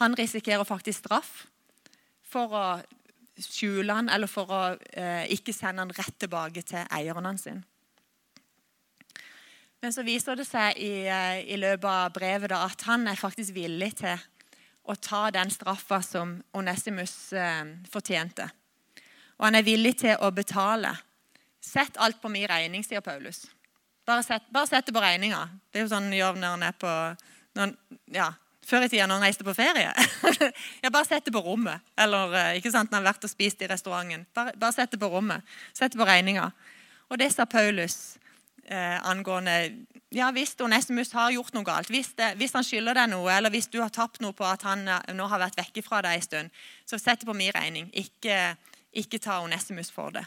han 0.00 0.16
risikerer 0.16 0.64
faktisk 0.64 1.04
straff 1.04 1.44
for 2.24 2.56
å 2.56 2.64
skjule 3.40 3.94
han, 3.96 4.10
eller 4.12 4.30
for 4.30 4.52
å 4.52 4.60
eh, 4.96 5.24
ikke 5.34 5.54
sende 5.54 5.84
han 5.84 5.94
rett 5.96 6.16
tilbake 6.20 6.62
til 6.66 6.84
eieren 6.94 7.28
hans. 7.28 7.46
Men 9.82 9.92
så 9.92 10.04
viser 10.06 10.38
det 10.38 10.46
seg 10.48 10.80
i, 10.80 11.04
eh, 11.04 11.42
i 11.52 11.58
løpet 11.60 11.88
av 11.90 12.14
brevet 12.16 12.52
da, 12.52 12.64
at 12.66 12.86
han 12.88 13.06
er 13.08 13.20
faktisk 13.20 13.54
villig 13.56 13.92
til 14.00 14.16
å 14.86 14.96
ta 14.96 15.26
den 15.34 15.50
straffa 15.50 16.00
som 16.02 16.36
Onesimus 16.56 17.32
eh, 17.32 17.64
fortjente. 17.90 18.48
Og 19.36 19.48
han 19.48 19.58
er 19.58 19.66
villig 19.66 19.96
til 20.00 20.16
å 20.22 20.30
betale. 20.34 20.94
Sett 21.60 21.98
alt 22.00 22.20
på 22.22 22.30
min 22.32 22.46
regning, 22.48 22.84
sier 22.86 23.02
Paulus. 23.04 23.44
Bare 24.06 24.22
sett, 24.22 24.46
bare 24.54 24.70
sett 24.70 24.86
det 24.86 24.94
på 24.94 25.02
regninga. 25.02 25.42
Det 25.70 25.80
er 25.80 25.86
jo 25.86 25.90
sånn 25.90 26.08
han 26.08 26.16
gjør 26.16 26.36
når 26.38 26.54
han 26.54 26.66
er 26.68 26.76
på 26.78 26.90
når, 27.56 27.72
ja, 28.14 28.28
før 28.66 28.86
i 28.86 28.90
tida 28.90 29.06
når 29.08 29.18
han 29.18 29.26
reiste 29.26 29.46
på 29.46 29.54
ferie. 29.56 29.90
ja, 30.82 30.90
bare 30.90 31.08
sett 31.08 31.26
det 31.26 31.34
på 31.34 31.42
rommet. 31.42 31.82
Eller 31.98 32.36
eh, 32.38 32.52
ikke 32.60 32.72
sant, 32.72 32.90
når 32.90 33.00
han 33.00 33.06
har 33.06 33.12
vært 33.12 33.26
og 33.26 33.32
spist 33.32 33.62
i 33.62 33.70
restauranten. 33.70 34.26
Bare, 34.36 34.54
bare 34.58 34.76
sett 34.76 34.94
det 34.94 35.00
på 35.02 35.10
rommet. 35.10 35.56
Sett 35.74 35.94
det 35.94 36.00
på 36.00 36.08
regninga. 36.08 36.50
Og 37.10 37.18
det 37.20 37.32
sa 37.34 37.46
Paulus 37.50 38.16
eh, 38.68 39.08
angående 39.08 39.56
ja, 40.14 40.30
Hvis 40.32 40.54
Onesimus 40.60 41.10
har 41.12 41.32
gjort 41.34 41.54
noe 41.56 41.66
galt, 41.66 41.90
hvis, 41.90 42.12
det, 42.18 42.34
hvis, 42.40 42.54
han 42.54 42.64
skylder 42.64 42.94
deg 42.94 43.10
noe, 43.10 43.30
eller 43.32 43.50
hvis 43.50 43.68
du 43.72 43.80
har 43.82 43.90
tapt 43.92 44.20
noe 44.24 44.36
på 44.36 44.46
at 44.46 44.62
han 44.66 44.86
eh, 44.88 45.12
nå 45.16 45.26
har 45.30 45.42
vært 45.42 45.58
vekke 45.58 45.82
fra 45.84 46.02
deg 46.06 46.18
en 46.18 46.26
stund, 46.26 46.62
så 46.86 46.98
sett 46.98 47.20
det 47.22 47.28
på 47.28 47.36
min 47.36 47.52
regning. 47.54 47.90
Ikke, 47.92 48.56
ikke 48.94 49.20
ta 49.22 49.40
Onesimus 49.44 49.90
for 49.92 50.14
det. 50.14 50.24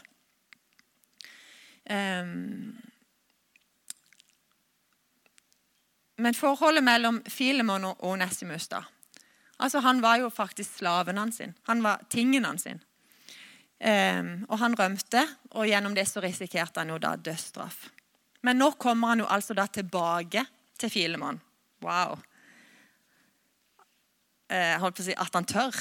Um, 1.90 2.76
Men 6.20 6.36
forholdet 6.36 6.84
mellom 6.84 7.22
Filemon 7.28 7.84
og 7.88 8.04
Onesimus 8.04 8.68
da. 8.68 8.82
Altså, 9.58 9.80
Han 9.80 10.02
var 10.02 10.16
jo 10.20 10.28
faktisk 10.28 10.76
slaven 10.78 11.18
hans. 11.18 11.40
Han 11.62 11.82
var 11.82 12.04
tingen 12.10 12.44
hans. 12.44 12.66
Um, 12.66 14.44
og 14.48 14.58
han 14.58 14.76
rømte, 14.78 15.22
og 15.50 15.66
gjennom 15.66 15.94
det 15.96 16.04
så 16.08 16.20
risikerte 16.20 16.80
han 16.80 16.92
jo 16.92 16.98
da 17.00 17.14
dødsstraff. 17.16 17.88
Men 18.42 18.60
nå 18.60 18.70
kommer 18.80 19.12
han 19.12 19.22
jo 19.22 19.28
altså 19.28 19.54
da 19.54 19.66
tilbake 19.68 20.44
til 20.80 20.90
Filemon. 20.90 21.40
Wow. 21.84 22.18
Jeg 24.50 24.80
holdt 24.82 24.96
på 24.98 25.04
å 25.04 25.06
si 25.06 25.16
at 25.16 25.36
han 25.36 25.46
tør. 25.46 25.76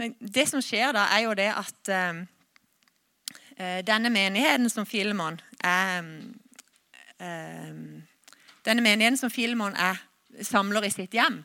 Men 0.00 0.14
det 0.20 0.46
som 0.48 0.62
skjer 0.64 0.94
da, 0.96 1.08
er 1.12 1.24
jo 1.26 1.32
det 1.36 1.48
at 1.52 1.90
um, 1.92 2.20
eh, 3.56 3.80
denne 3.84 4.12
menigheten 4.12 4.70
som 4.72 4.86
Filemon 4.88 5.40
er 5.60 6.06
eh, 7.20 7.74
Denne 8.60 8.84
menigheten 8.84 9.16
som 9.16 9.32
Filemon 9.32 9.72
er 9.72 9.96
samler 10.44 10.84
i 10.84 10.90
sitt 10.92 11.14
hjem, 11.16 11.38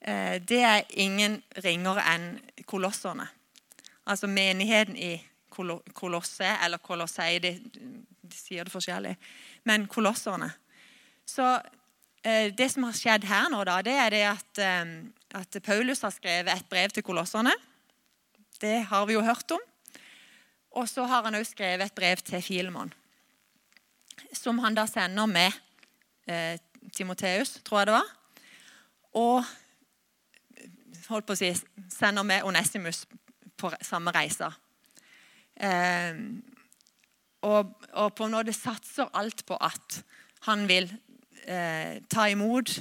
eh, 0.00 0.38
det 0.38 0.60
er 0.62 0.84
ingen 1.02 1.40
ringere 1.64 2.04
enn 2.12 2.28
kolosserne. 2.66 3.26
Altså 4.06 4.30
menigheten 4.30 4.94
i 4.96 5.16
Kolosse, 5.96 6.48
eller 6.64 6.82
Kolossei, 6.84 7.38
de, 7.42 7.54
de 7.56 8.36
sier 8.36 8.66
det 8.66 8.72
forskjellig. 8.74 9.14
Men 9.68 9.86
kolosserne. 9.90 10.50
Så 11.26 11.46
eh, 12.22 12.52
det 12.54 12.68
som 12.72 12.86
har 12.86 12.96
skjedd 12.96 13.26
her 13.28 13.48
nå, 13.52 13.62
da, 13.66 13.80
det 13.84 13.96
er 13.96 14.12
det 14.14 14.24
at, 14.28 14.60
eh, 14.62 14.92
at 15.40 15.58
Paulus 15.64 16.04
har 16.06 16.14
skrevet 16.14 16.52
et 16.52 16.68
brev 16.70 16.92
til 16.94 17.06
kolosserne. 17.06 17.54
Det 18.60 18.82
har 18.90 19.08
vi 19.08 19.16
jo 19.16 19.24
hørt 19.24 19.50
om. 19.56 19.64
Og 20.76 20.88
så 20.88 21.06
har 21.08 21.24
han 21.24 21.36
òg 21.38 21.46
skrevet 21.48 21.88
et 21.88 21.96
brev 21.96 22.20
til 22.20 22.42
Filemon, 22.44 22.92
som 24.36 24.58
han 24.60 24.76
da 24.76 24.84
sender 24.88 25.28
med 25.30 25.54
eh, 26.28 26.60
Timoteus, 26.92 27.56
tror 27.64 27.80
jeg 27.80 27.88
det 27.88 27.96
var. 27.96 28.10
Og 29.16 29.44
holdt 31.08 31.26
på 31.28 31.36
å 31.36 31.38
si, 31.38 31.48
sender 31.92 32.26
med 32.26 32.44
Onesimus 32.44 33.06
på 33.56 33.72
samme 33.80 34.12
reise. 34.12 34.50
Eh, 35.56 36.18
og, 37.46 37.72
og, 37.92 38.14
på 38.14 38.26
en 38.26 38.36
måte 38.36 38.54
satser 38.56 39.10
alt 39.16 39.44
på 39.46 39.56
at 39.60 40.00
han 40.48 40.66
vil 40.68 40.88
eh, 41.46 42.02
ta 42.10 42.28
imot 42.28 42.74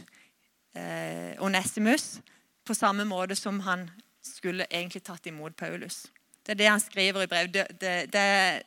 eh, 0.75 1.35
Onesimus 1.43 2.19
på 2.65 2.73
samme 2.75 3.05
måte 3.07 3.37
som 3.37 3.61
han 3.65 3.87
skulle 4.25 4.67
egentlig 4.71 5.03
tatt 5.05 5.27
imot 5.29 5.55
Paulus. 5.55 6.05
Det 6.45 6.55
er 6.55 6.61
det 6.61 6.71
han 6.71 6.81
skriver 6.81 7.25
i 7.25 7.29
brev. 7.29 7.51
Det, 7.53 7.67
det, 7.81 7.93
det 8.13 8.21
er 8.21 8.63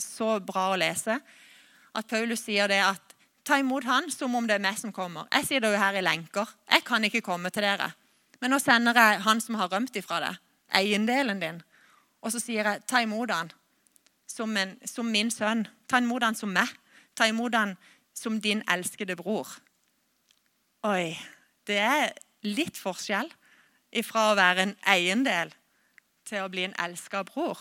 så 0.00 0.38
bra 0.40 0.70
å 0.72 0.80
lese 0.80 1.18
at 1.96 2.08
Paulus 2.08 2.44
sier 2.44 2.68
det 2.68 2.82
at 2.84 3.06
Ta 3.46 3.60
imot 3.62 3.84
han 3.86 4.10
som 4.10 4.34
om 4.34 4.46
det 4.46 4.56
er 4.56 4.62
meg 4.64 4.78
som 4.78 4.90
kommer. 4.90 5.28
Jeg 5.30 5.46
sitter 5.46 5.70
jo 5.70 5.78
her 5.78 5.94
i 5.94 6.02
lenker. 6.02 6.50
Jeg 6.66 6.82
kan 6.82 7.04
ikke 7.06 7.22
komme 7.22 7.52
til 7.54 7.62
dere. 7.62 7.92
Men 8.42 8.50
nå 8.50 8.58
sender 8.58 8.98
jeg 8.98 9.20
han 9.22 9.40
som 9.40 9.58
har 9.60 9.70
rømt 9.70 9.94
ifra 9.96 10.18
deg, 10.24 10.40
eiendelen 10.74 11.38
din. 11.40 11.60
Og 12.26 12.32
så 12.34 12.42
sier 12.42 12.66
jeg, 12.66 12.82
ta 12.90 13.04
imot 13.04 13.30
han 13.30 13.52
som, 14.26 14.50
en, 14.58 14.74
som 14.82 15.06
min 15.06 15.30
sønn. 15.30 15.64
Ta 15.86 16.00
imot 16.02 16.26
han 16.26 16.34
som 16.34 16.50
meg. 16.50 16.72
Ta 17.14 17.28
imot 17.30 17.54
han 17.54 17.76
som 18.16 18.40
din 18.42 18.64
elskede 18.72 19.14
bror. 19.18 19.46
Oi, 20.86 21.14
det 21.70 21.78
er 21.78 22.16
litt 22.46 22.78
forskjell 22.78 23.30
ifra 23.96 24.30
å 24.30 24.36
være 24.38 24.66
en 24.66 24.74
eiendel 24.90 25.54
til 26.26 26.42
å 26.42 26.50
bli 26.50 26.66
en 26.66 26.74
elska 26.82 27.22
bror. 27.30 27.60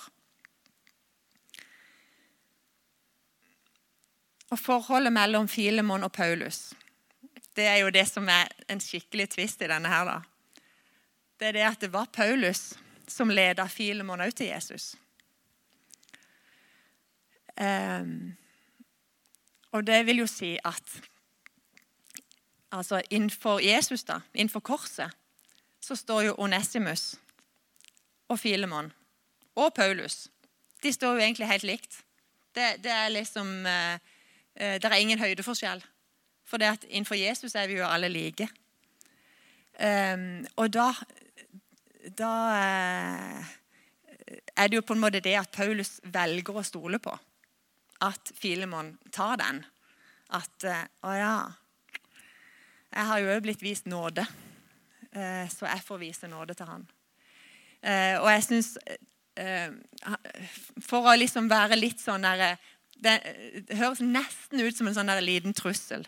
Og 4.50 4.57
forholdet 4.62 5.13
mellom 5.13 5.48
Filemon 5.51 6.05
og 6.05 6.13
Paulus 6.15 6.72
det 7.55 7.69
er 7.69 7.77
jo 7.86 7.91
det 7.93 8.03
som 8.10 8.27
er 8.27 8.50
en 8.67 8.81
skikkelig 8.84 9.29
tvist 9.31 9.62
i 9.63 9.69
denne. 9.72 9.88
her 9.88 10.05
da. 10.05 10.17
Det 11.39 11.48
er 11.48 11.53
det 11.55 11.67
at 11.67 11.81
det 11.81 11.93
var 11.93 12.12
Paulus 12.12 12.74
som 13.07 13.29
leda 13.29 13.67
Filemon 13.67 14.21
ut 14.21 14.35
til 14.35 14.47
Jesus. 14.47 14.95
Um, 17.55 18.35
og 19.71 19.88
det 19.88 20.05
vil 20.05 20.24
jo 20.24 20.27
si 20.27 20.57
at 20.65 21.01
altså 22.71 23.01
innenfor 23.09 23.59
Jesus, 23.63 24.03
da, 24.03 24.19
innenfor 24.33 24.59
korset, 24.59 25.12
så 25.81 25.95
står 25.95 26.21
jo 26.21 26.35
Onesimus 26.38 27.15
og 28.27 28.39
Filemon 28.39 28.91
og 29.55 29.74
Paulus. 29.74 30.27
De 30.83 30.93
står 30.93 31.13
jo 31.13 31.24
egentlig 31.24 31.47
helt 31.47 31.63
likt. 31.63 32.01
Det, 32.55 32.83
det 32.83 32.91
er 32.91 33.09
liksom 33.09 33.47
uh, 33.65 33.97
det 34.55 34.85
er 34.85 35.00
ingen 35.00 35.20
høydeforskjell. 35.20 35.83
For 36.46 36.57
det 36.57 36.65
at 36.65 36.85
innenfor 36.89 37.15
Jesus 37.15 37.55
er 37.55 37.68
vi 37.68 37.79
jo 37.79 37.87
alle 37.87 38.09
like. 38.09 38.48
Um, 39.75 40.46
og 40.55 40.74
da, 40.74 40.91
da 42.18 42.34
uh, 42.56 43.54
er 44.56 44.70
det 44.70 44.80
jo 44.80 44.86
på 44.86 44.96
en 44.96 45.04
måte 45.04 45.24
det 45.24 45.36
at 45.40 45.51
Paulus 45.54 45.98
velger 46.04 46.58
å 46.60 46.66
stole 46.66 47.00
på. 47.04 47.14
At 48.06 48.32
Filemon 48.38 48.96
tar 49.16 49.40
den. 49.42 49.62
At 50.36 50.68
uh, 50.68 50.84
Å 51.06 51.16
ja. 51.16 51.38
Jeg 52.96 53.10
har 53.10 53.24
jo 53.24 53.40
blitt 53.44 53.64
vist 53.64 53.90
nåde, 53.92 54.24
uh, 55.16 55.46
så 55.51 55.68
jeg 55.68 55.86
får 55.88 56.01
vise 56.01 56.32
nåde 56.32 56.56
til 56.56 56.70
han. 56.70 56.86
og 57.86 58.30
jeg 58.32 58.44
syns 58.44 58.70
For 60.82 61.06
å 61.06 61.16
liksom 61.20 61.50
være 61.51 61.75
litt 61.78 62.00
sånn 62.01 62.24
derre 62.25 62.56
det, 62.98 63.20
høres 63.75 64.00
nesten 64.01 64.64
ut 64.64 64.78
som 64.78 64.88
en 64.88 64.96
sånn 64.96 65.12
liten 65.22 65.54
trussel 65.54 66.06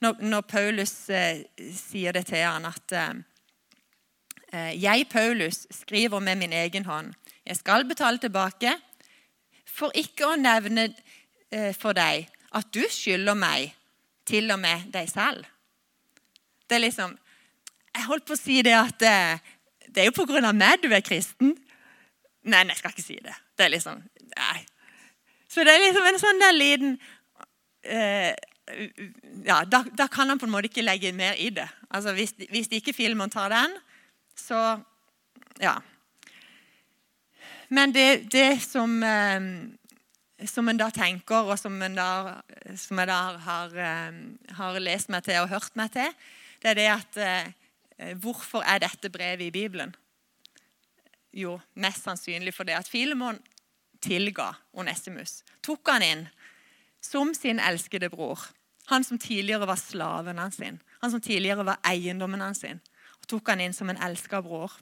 når, 0.00 0.42
Paulus 0.48 0.94
eh, 1.10 1.42
sier 1.76 2.16
det 2.16 2.26
til 2.30 2.44
han 2.44 2.68
at 2.68 2.94
eh, 2.96 3.10
eh, 3.10 3.26
Jeg, 4.50 5.06
Paulus, 5.06 5.66
skriver 5.70 6.18
med 6.18 6.40
min 6.40 6.52
egen 6.52 6.84
hånd. 6.84 7.12
Jeg 7.46 7.56
skal 7.56 7.84
betale 7.86 8.18
tilbake, 8.18 8.72
for 9.66 9.94
ikke 9.94 10.26
å 10.28 10.38
nevne 10.38 10.88
eh, 11.50 11.70
for 11.76 11.96
deg 11.96 12.28
at 12.56 12.68
du 12.74 12.82
skylder 12.90 13.38
meg 13.38 13.72
til 14.28 14.50
og 14.52 14.60
med 14.62 14.90
deg 14.94 15.08
selv. 15.10 15.46
Det 16.68 16.78
er 16.78 16.86
liksom 16.86 17.16
Jeg 17.90 18.06
holdt 18.06 18.26
på 18.26 18.36
å 18.36 18.38
si 18.38 18.60
det 18.62 18.76
at 18.78 19.02
eh, 19.02 19.40
det 19.90 20.02
er 20.02 20.06
jo 20.06 20.18
på 20.20 20.26
grunn 20.28 20.46
av 20.46 20.54
meg 20.54 20.82
du 20.82 20.92
er 20.94 21.02
kristen. 21.02 21.56
Nei, 22.46 22.62
jeg 22.68 22.78
skal 22.78 22.94
ikke 22.94 23.02
si 23.02 23.18
det. 23.22 23.34
Det 23.58 23.66
er 23.66 23.74
liksom 23.74 24.02
Nei. 24.30 24.60
Så 25.50 25.64
det 25.66 25.72
er 25.74 25.82
liksom 25.82 26.06
en 26.06 26.20
sånn 26.22 26.38
der 26.38 26.54
liten 26.54 26.92
eh, 27.82 28.30
ja, 29.42 29.64
da, 29.66 29.82
da, 29.98 30.06
kan 30.06 30.30
han 30.30 30.38
på 30.38 30.46
en 30.46 30.52
måte 30.54 30.70
ikke 30.70 30.86
legge 30.86 31.10
mer 31.16 31.34
i 31.34 31.48
det. 31.50 31.66
Altså 31.90 32.14
Hvis, 32.14 32.36
hvis 32.52 32.70
ikke 32.78 32.94
filmen 32.94 33.32
tar 33.32 33.50
den, 33.50 33.74
så 34.40 34.80
Ja. 35.60 35.76
Men 37.68 37.92
det, 37.92 38.32
det 38.32 38.62
som, 38.62 39.02
eh, 39.02 39.40
som 40.46 40.68
en 40.68 40.78
da 40.80 40.88
tenker, 40.90 41.46
og 41.46 41.58
som, 41.58 41.78
da, 41.94 42.40
som 42.76 42.98
jeg 42.98 43.06
da 43.06 43.18
har, 43.38 43.76
eh, 43.76 44.20
har, 44.56 44.78
lest 44.80 45.08
meg 45.08 45.22
til 45.24 45.38
og 45.42 45.52
hørt 45.52 45.76
meg 45.76 45.92
til, 45.92 46.10
det 46.62 46.70
er 46.70 46.74
det 46.74 46.90
at 46.90 47.16
eh, 47.16 47.52
Hvorfor 48.16 48.64
er 48.64 48.78
dette 48.80 49.10
brevet 49.12 49.42
i 49.44 49.52
Bibelen? 49.52 49.90
Jo, 51.36 51.58
mest 51.74 52.06
sannsynlig 52.06 52.54
fordi 52.56 52.72
at 52.72 52.88
Filemon 52.88 53.36
tilga 54.00 54.54
Onesimus. 54.72 55.42
Tok 55.60 55.90
han 55.92 56.02
inn 56.02 56.22
som 57.04 57.34
sin 57.36 57.60
elskede 57.60 58.08
bror. 58.08 58.40
Han 58.90 59.04
som 59.04 59.18
tidligere 59.20 59.68
var 59.68 59.76
slaven 59.76 60.40
hans. 60.40 60.58
Han 61.00 61.10
som 61.12 61.20
tidligere 61.20 61.64
var 61.64 61.78
eiendommen 61.84 62.40
hans. 62.40 62.60
sin. 62.60 62.80
Tok 63.30 63.52
han 63.52 63.62
inn 63.62 63.76
som 63.76 63.90
en 63.90 64.00
elska 64.02 64.42
bror. 64.42 64.72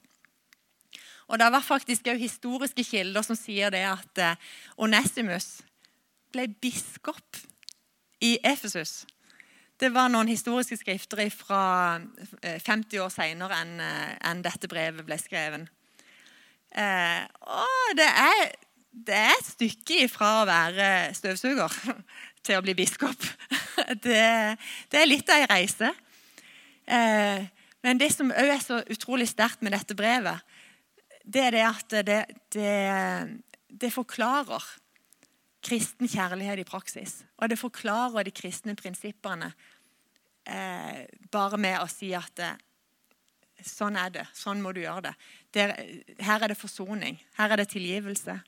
Og 1.29 1.39
Det 1.39 1.51
var 1.51 1.61
faktisk 1.61 2.07
også 2.07 2.17
historiske 2.17 2.83
kilder 2.83 3.21
som 3.21 3.37
sier 3.37 3.69
det 3.69 3.85
at 3.85 4.17
eh, 4.17 4.35
Onesimus 4.77 5.61
ble 6.33 6.47
biskop 6.61 7.37
i 8.21 8.37
Efesus. 8.43 9.05
Det 9.79 9.93
var 9.93 10.09
noen 10.09 10.27
historiske 10.27 10.77
skrifter 10.77 11.29
fra 11.29 11.99
50 12.41 12.97
eh, 12.97 13.03
år 13.03 13.13
seinere 13.13 13.61
enn 13.61 13.77
eh, 13.79 14.15
en 14.31 14.41
dette 14.41 14.67
brevet 14.67 15.05
ble 15.05 15.19
skrevet. 15.21 15.69
Og 16.69 17.95
det 17.97 18.09
er 18.09 18.49
det 18.89 19.15
er 19.15 19.31
et 19.35 19.47
stykke 19.47 20.03
ifra 20.05 20.31
å 20.41 20.47
være 20.49 21.13
støvsuger 21.17 21.75
til 22.45 22.57
å 22.57 22.65
bli 22.65 22.75
biskop. 22.77 23.19
Det, 24.03 24.21
det 24.91 24.99
er 24.99 25.07
litt 25.07 25.29
av 25.31 25.39
ei 25.39 25.45
reise. 25.49 25.87
Eh, 26.83 27.45
men 27.85 27.99
det 27.99 28.11
som 28.11 28.31
òg 28.31 28.51
er 28.55 28.63
så 28.63 28.81
utrolig 28.91 29.29
sterkt 29.31 29.63
med 29.63 29.73
dette 29.75 29.95
brevet, 29.97 30.43
det 31.23 31.45
er 31.47 31.55
det 31.55 31.65
at 31.65 31.97
det, 32.07 32.19
det, 32.55 32.75
det 33.69 33.91
forklarer 33.93 34.63
kristen 35.63 36.09
kjærlighet 36.09 36.63
i 36.63 36.67
praksis. 36.67 37.19
Og 37.37 37.51
det 37.51 37.59
forklarer 37.59 38.25
de 38.25 38.33
kristne 38.35 38.75
prinsippene 38.79 39.51
eh, 40.47 41.05
bare 41.31 41.59
med 41.61 41.79
å 41.81 41.87
si 41.91 42.11
at 42.17 42.31
det, 42.39 42.51
sånn 43.65 43.99
er 43.99 44.13
det, 44.15 44.25
sånn 44.35 44.63
må 44.63 44.71
du 44.75 44.81
gjøre 44.81 45.09
det. 45.09 45.15
det. 45.55 45.65
Her 46.23 46.43
er 46.43 46.53
det 46.53 46.59
forsoning. 46.59 47.19
Her 47.37 47.53
er 47.53 47.61
det 47.61 47.71
tilgivelse 47.73 48.39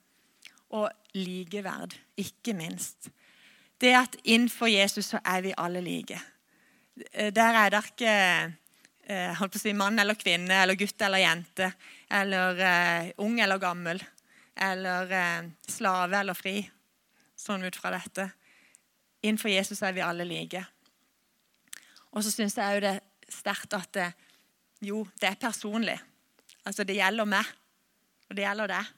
og 0.71 0.87
likeverd, 1.17 1.97
ikke 2.19 2.55
minst. 2.55 3.11
Det 3.81 3.91
at 3.97 4.15
innenfor 4.23 4.71
Jesus 4.71 5.11
så 5.11 5.19
er 5.25 5.43
vi 5.43 5.57
alle 5.57 5.81
like. 5.83 6.19
Der 7.11 7.57
er 7.59 7.73
det 7.73 7.81
ikke 7.89 8.13
eh, 9.07 9.31
holdt 9.37 9.55
på 9.55 9.59
å 9.59 9.63
si, 9.63 9.73
mann 9.77 9.99
eller 10.01 10.19
kvinne 10.19 10.61
eller 10.63 10.79
gutt 10.79 11.01
eller 11.01 11.23
jente 11.23 11.71
eller 12.11 12.61
eh, 12.67 13.11
ung 13.23 13.39
eller 13.39 13.61
gammel 13.61 14.01
eller 14.55 15.11
eh, 15.15 15.49
slave 15.67 16.19
eller 16.19 16.37
fri, 16.37 16.59
sånn 17.39 17.63
ut 17.65 17.77
fra 17.77 17.93
dette. 17.95 18.27
Innenfor 19.21 19.53
Jesus 19.53 19.81
er 19.85 19.95
vi 19.95 20.03
alle 20.05 20.25
like. 20.27 20.63
Og 22.11 22.25
så 22.25 22.33
syns 22.33 22.57
jeg 22.57 22.77
òg 22.77 22.83
det 22.83 22.95
er 22.97 23.03
sterkt 23.31 23.75
at 23.77 23.91
det, 23.95 24.07
jo, 24.83 25.05
det 25.21 25.29
er 25.29 25.39
personlig. 25.39 25.97
Altså, 26.67 26.83
det 26.85 26.97
gjelder 26.97 27.29
meg, 27.29 27.47
og 28.27 28.35
det 28.37 28.43
gjelder 28.45 28.73
deg. 28.73 28.89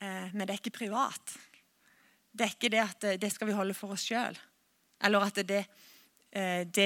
Eh, 0.00 0.28
men 0.32 0.44
det 0.44 0.54
er 0.54 0.62
ikke 0.62 0.78
privat. 0.78 1.36
Det 2.36 2.46
er 2.46 2.54
ikke 2.54 2.72
det 2.72 2.82
at 2.82 3.08
eh, 3.08 3.18
det 3.20 3.30
skal 3.34 3.50
vi 3.50 3.56
holde 3.56 3.76
for 3.76 3.94
oss 3.94 4.06
sjøl. 4.06 4.38
Eller 5.04 5.26
at 5.26 5.38
det, 5.38 5.46
det 5.50 5.62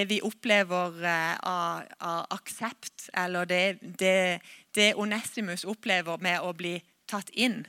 vi 0.06 0.20
opplever 0.22 1.02
av, 1.42 1.82
av 1.98 2.26
aksept, 2.30 3.08
eller 3.12 3.48
det, 3.50 3.78
det, 3.82 4.40
det, 4.74 4.94
Onesimus 4.94 5.64
opplever 5.64 6.22
med 6.22 6.40
å 6.40 6.52
bli 6.54 6.76
tatt 7.10 7.30
inn, 7.34 7.64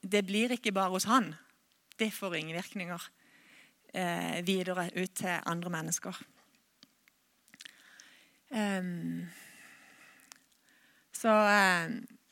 det 0.00 0.22
blir 0.28 0.52
ikke 0.52 0.74
bare 0.76 0.92
hos 0.92 1.08
han. 1.08 1.34
Det 1.96 2.10
får 2.12 2.30
ringvirkninger 2.36 3.08
videre 4.44 4.90
ut 4.92 5.14
til 5.16 5.40
andre 5.48 5.72
mennesker. 5.72 6.20
Um, 8.50 9.28
så 11.12 11.32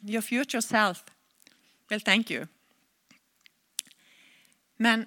your 0.04 0.22
future 0.22 0.62
self 0.62 1.04
will 1.90 2.00
thank 2.00 2.30
you. 2.30 2.46
Men 4.76 5.06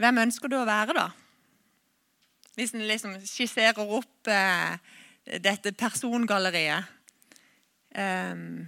hvem 0.00 0.18
ønsker 0.18 0.48
du 0.48 0.56
å 0.60 0.68
være, 0.68 0.94
da? 0.96 1.08
Hvis 2.60 2.74
en 2.76 2.82
liksom 2.84 3.14
skisserer 3.24 3.78
opp 3.80 4.28
eh, 4.28 4.74
dette 5.40 5.70
persongalleriet 5.80 6.84
um, 7.96 8.66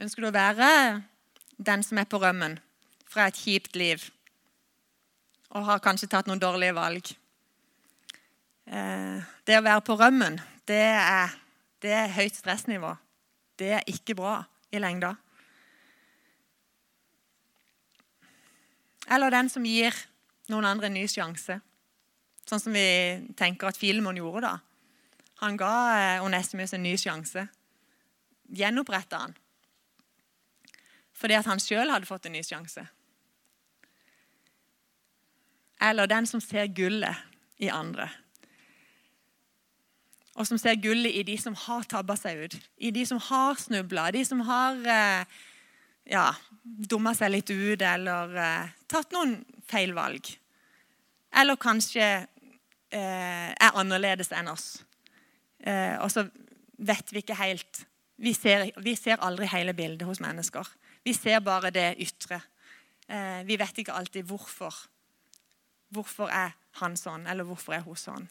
Ønsker 0.00 0.24
du 0.24 0.28
å 0.30 0.34
være 0.34 0.68
den 1.60 1.84
som 1.84 2.00
er 2.00 2.08
på 2.08 2.22
rømmen 2.22 2.56
fra 3.04 3.26
et 3.28 3.36
kjipt 3.36 3.76
liv 3.76 4.00
og 5.52 5.68
har 5.68 5.82
kanskje 5.84 6.08
tatt 6.10 6.26
noen 6.26 6.40
dårlige 6.40 6.74
valg? 6.74 7.12
Eh, 8.64 9.20
det 9.44 9.60
å 9.60 9.66
være 9.68 9.84
på 9.84 9.98
rømmen, 10.00 10.40
det 10.64 10.80
er, 10.88 11.36
det 11.84 11.92
er 11.94 12.16
høyt 12.16 12.40
stressnivå. 12.40 12.94
Det 13.60 13.70
er 13.76 13.92
ikke 13.92 14.16
bra 14.18 14.38
i 14.72 14.80
lengda. 14.80 15.12
Eller 19.12 19.36
den 19.36 19.52
som 19.52 19.68
gir 19.68 19.92
noen 20.48 20.72
andre 20.72 20.88
en 20.88 20.98
ny 20.98 21.04
sjanse. 21.12 21.60
Sånn 22.44 22.60
som 22.60 22.76
vi 22.76 22.86
tenker 23.38 23.70
at 23.70 23.80
Filemon 23.80 24.18
gjorde 24.20 24.44
da. 24.44 24.54
Han 25.42 25.56
ga 25.60 25.74
Onestimus 26.24 26.74
en 26.76 26.84
ny 26.84 26.94
sjanse. 27.00 27.46
Gjenoppretta 28.54 29.22
han. 29.24 29.36
Fordi 31.14 31.38
at 31.38 31.48
han 31.48 31.62
sjøl 31.62 31.90
hadde 31.90 32.08
fått 32.08 32.28
en 32.28 32.36
ny 32.36 32.42
sjanse. 32.44 32.84
Eller 35.84 36.10
den 36.10 36.28
som 36.28 36.42
ser 36.42 36.68
gullet 36.72 37.24
i 37.62 37.70
andre 37.72 38.10
og 40.34 40.46
som 40.48 40.58
ser 40.58 40.78
gullet 40.82 41.14
i 41.14 41.22
de 41.26 41.36
som 41.38 41.54
har 41.54 41.86
tabba 41.86 42.16
seg 42.18 42.44
ut. 42.46 42.54
I 42.82 42.90
de 42.94 43.04
som 43.06 43.20
har 43.22 43.58
snubla, 43.60 44.08
de 44.14 44.24
som 44.26 44.40
har 44.46 44.80
eh, 44.82 45.42
ja, 46.10 46.26
dumma 46.62 47.14
seg 47.14 47.36
litt 47.36 47.52
ut 47.54 47.82
eller 47.82 48.34
eh, 48.42 48.72
tatt 48.90 49.14
noen 49.14 49.38
feil 49.70 49.94
valg. 49.94 50.32
Eller 51.34 51.60
kanskje 51.60 52.02
eh, 52.02 52.26
er 52.98 53.74
annerledes 53.80 54.32
enn 54.34 54.50
oss. 54.52 54.68
Eh, 55.64 55.96
og 56.02 56.10
så 56.12 56.26
vet 56.78 57.12
vi 57.12 57.22
ikke 57.22 57.38
helt 57.38 57.84
vi 58.16 58.30
ser, 58.34 58.68
vi 58.78 58.94
ser, 58.94 59.18
aldri 59.26 59.48
hele 59.50 59.74
bildet 59.74 60.06
hos 60.06 60.20
mennesker. 60.22 60.68
Vi 61.04 61.12
ser 61.16 61.40
bare 61.42 61.72
det 61.74 61.96
ytre. 61.98 62.38
Eh, 63.08 63.42
vi 63.46 63.56
vet 63.58 63.78
ikke 63.82 63.96
alltid 63.96 64.28
hvorfor. 64.28 64.74
Hvorfor 65.94 66.30
er 66.30 66.54
han 66.80 66.96
sånn, 66.98 67.26
eller 67.30 67.46
hvorfor 67.46 67.74
er 67.74 67.82
hun 67.86 67.98
sånn? 67.98 68.28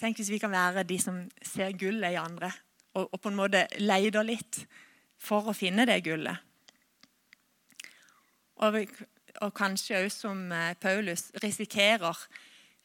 Tenk 0.00 0.16
hvis 0.16 0.32
vi 0.32 0.40
kan 0.40 0.52
være 0.52 0.86
de 0.88 0.96
som 1.00 1.20
ser 1.44 1.76
gullet 1.76 2.16
i 2.16 2.20
andre, 2.20 2.50
og, 2.96 3.10
og 3.12 3.20
på 3.20 3.30
en 3.30 3.38
måte 3.38 3.66
leter 3.78 4.24
litt 4.24 4.62
for 5.20 5.52
å 5.52 5.56
finne 5.56 5.84
det 5.88 6.00
gullet. 6.08 6.40
Og, 8.60 8.80
og 9.40 9.54
kanskje 9.56 10.02
òg 10.02 10.10
som 10.12 10.50
eh, 10.52 10.74
Paulus 10.80 11.28
risikerer 11.42 12.26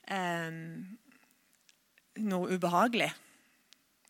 eh, 0.08 0.62
noe 2.23 2.55
ubehagelig. 2.55 3.12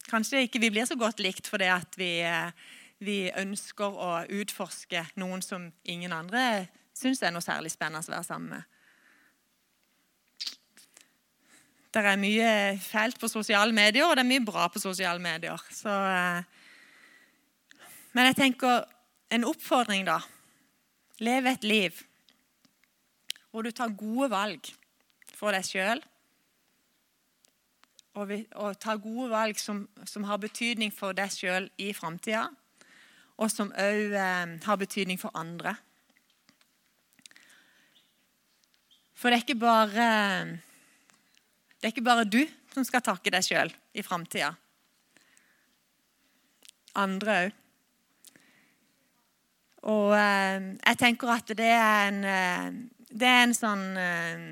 Kanskje 0.10 0.46
ikke 0.46 0.62
vi 0.62 0.72
blir 0.74 0.86
så 0.86 0.98
godt 1.00 1.22
likt 1.24 1.48
fordi 1.50 1.70
at 1.74 1.98
vi, 1.98 2.20
eh, 2.22 2.52
vi 3.00 3.20
ønsker 3.34 3.98
å 3.98 4.12
utforske 4.42 5.08
noen 5.20 5.42
som 5.46 5.72
ingen 5.84 6.14
andre 6.14 6.68
syns 6.96 7.24
er 7.24 7.34
noe 7.34 7.44
særlig 7.44 7.74
spennende 7.74 8.06
å 8.06 8.14
være 8.14 8.28
sammen 8.28 8.56
med. 8.56 8.72
Det 11.96 12.04
er 12.04 12.20
mye 12.20 12.50
fælt 12.84 13.20
på 13.22 13.28
sosiale 13.32 13.72
medier, 13.72 14.04
og 14.04 14.18
det 14.18 14.26
er 14.26 14.28
mye 14.28 14.44
bra 14.44 14.68
på 14.68 14.82
sosiale 14.84 15.22
medier. 15.24 15.62
Så, 15.72 15.90
eh, 15.90 16.44
men 18.14 18.26
jeg 18.30 18.36
tenker 18.36 18.84
en 19.32 19.48
oppfordring, 19.48 20.06
da. 20.06 20.20
Lev 21.24 21.48
et 21.48 21.64
liv 21.64 22.04
hvor 23.56 23.64
du 23.64 23.72
tar 23.72 23.94
gode 23.96 24.28
valg 24.34 24.68
for 25.32 25.56
deg 25.56 25.64
sjøl. 25.64 26.02
Og, 28.20 28.34
og 28.60 28.76
tar 28.84 29.00
gode 29.00 29.30
valg 29.32 29.60
som, 29.60 29.86
som 30.04 30.26
har 30.28 30.42
betydning 30.44 30.92
for 30.92 31.16
deg 31.16 31.32
sjøl 31.32 31.70
i 31.80 31.94
framtida. 31.96 32.50
Og 33.40 33.48
som 33.52 33.72
òg 33.72 34.12
eh, 34.12 34.56
har 34.68 34.80
betydning 34.82 35.20
for 35.22 35.32
andre. 35.40 35.72
For 39.16 39.32
det 39.32 39.40
er 39.40 39.46
ikke 39.46 39.60
bare 39.64 40.08
det 41.80 41.88
er 41.88 41.94
ikke 41.94 42.10
bare 42.10 42.28
du 42.28 42.42
som 42.74 42.84
skal 42.84 43.04
takke 43.08 43.32
deg 43.32 43.46
sjøl 43.46 43.72
i 43.96 44.04
framtida. 44.04 44.52
Andre 47.00 47.40
òg. 47.46 47.62
Og 49.96 50.12
eh, 50.18 50.74
jeg 50.82 50.98
tenker 50.98 51.32
at 51.38 51.56
det 51.56 51.72
er 51.72 52.08
en, 52.10 52.24
eh, 52.26 52.78
det 53.16 53.28
er 53.30 53.46
en 53.46 53.56
sånn 53.56 53.86
eh, 54.00 54.44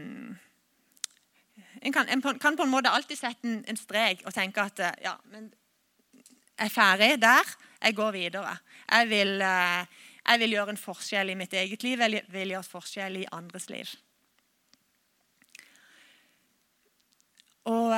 En 1.84 1.92
kan, 1.92 2.08
en 2.08 2.22
kan, 2.24 2.56
på 2.56 2.64
en 2.64 2.72
måte 2.72 2.92
alltid 2.96 3.20
sette 3.20 3.44
en, 3.44 3.58
en 3.68 3.80
strek 3.80 4.22
og 4.24 4.32
tenke 4.36 4.64
at 4.64 4.80
eh, 4.80 5.02
ja, 5.04 5.18
men 5.34 5.50
jeg 6.54 6.70
er 6.70 6.72
ferdig 6.72 7.10
der. 7.20 7.50
Jeg 7.84 7.96
går 7.98 8.12
videre. 8.16 8.54
Jeg 8.88 9.10
vil, 9.10 9.34
eh, 9.44 10.06
jeg 10.22 10.40
vil 10.40 10.56
gjøre 10.56 10.76
en 10.76 10.80
forskjell 10.80 11.34
i 11.34 11.36
mitt 11.36 11.54
eget 11.60 11.84
liv. 11.84 12.00
Jeg 12.00 12.22
vil 12.32 12.54
gjøre 12.54 12.64
en 12.64 12.70
forskjell 12.70 13.18
i 13.20 13.26
andres 13.36 13.68
liv. 13.74 13.92
Og 17.68 17.92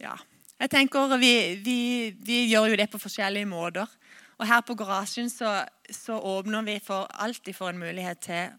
ja. 0.00 0.12
Jeg 0.60 0.70
tenker 0.72 1.16
vi, 1.20 1.32
vi, 1.64 1.78
vi, 2.20 2.44
gjør 2.50 2.72
jo 2.72 2.76
det 2.80 2.90
på 2.92 3.00
forskjellige 3.00 3.48
måter. 3.48 3.88
Og 4.36 4.46
her 4.48 4.60
på 4.66 4.76
garasjen 4.76 5.30
så, 5.30 5.62
så 5.88 6.18
åpner 6.18 6.64
vi 6.68 6.76
for 6.84 7.08
alltid 7.12 7.56
for 7.56 7.72
en 7.72 7.80
mulighet 7.80 8.20
til 8.28 8.52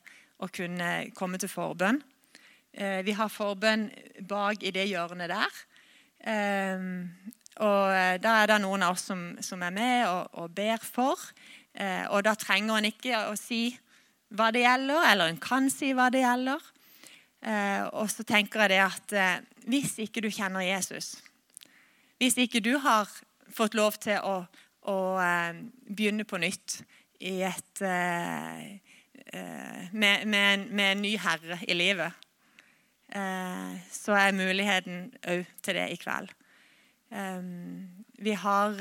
å 0.44 0.50
kunne 0.52 0.90
komme 1.16 1.40
til 1.42 1.52
forbønn. 1.52 2.02
Eh, 2.74 3.04
vi 3.06 3.14
har 3.14 3.30
forbønn 3.30 3.88
bak 4.26 4.64
i 4.66 4.74
det 4.74 4.88
hjørnet 4.90 5.30
der. 5.30 5.58
Ehm, 6.26 7.12
og 7.62 7.94
eh, 7.94 8.18
da 8.22 8.40
er 8.42 8.50
det 8.50 8.62
noen 8.64 8.86
av 8.86 8.96
oss 8.96 9.06
som, 9.12 9.22
som 9.46 9.62
er 9.62 9.76
med 9.76 10.08
og, 10.10 10.40
og 10.42 10.56
ber 10.58 10.82
for. 10.82 11.22
Eh, 11.74 12.06
og 12.10 12.24
da 12.26 12.34
trenger 12.40 12.80
en 12.80 12.90
ikke 12.90 13.28
å 13.30 13.36
si 13.38 13.68
hva 14.34 14.50
det 14.54 14.64
gjelder, 14.64 15.06
eller 15.12 15.30
en 15.30 15.42
kan 15.42 15.70
si 15.70 15.92
hva 15.94 16.10
det 16.14 16.24
gjelder. 16.24 16.70
Og 18.00 18.08
så 18.08 18.24
tenker 18.24 18.62
jeg 18.64 18.72
det 18.72 18.78
at 18.80 19.14
hvis 19.68 19.98
ikke 20.00 20.22
du 20.24 20.30
kjenner 20.32 20.64
Jesus, 20.64 21.18
hvis 22.16 22.38
ikke 22.40 22.62
du 22.64 22.78
har 22.80 23.10
fått 23.52 23.76
lov 23.76 23.98
til 24.02 24.16
å, 24.24 24.38
å 24.88 24.98
begynne 25.84 26.24
på 26.24 26.40
nytt 26.40 26.78
i 27.20 27.34
et, 27.44 27.84
med, 29.34 30.26
med, 30.26 30.54
en, 30.54 30.68
med, 30.70 30.92
en, 30.92 31.02
ny 31.02 31.16
herre 31.18 31.58
i 31.68 31.74
livet, 31.74 32.12
så 33.94 34.16
er 34.18 34.36
muligheten 34.38 35.08
òg 35.30 35.46
til 35.66 35.78
det 35.78 35.88
i 35.94 35.98
kveld. 36.02 36.32
Um, 37.14 37.90
vi 38.22 38.34
har 38.38 38.78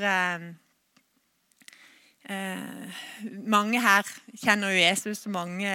mange 3.45 3.81
her 3.83 4.07
kjenner 4.41 4.73
jo 4.73 4.79
Jesus. 4.79 5.25
Mange 5.27 5.69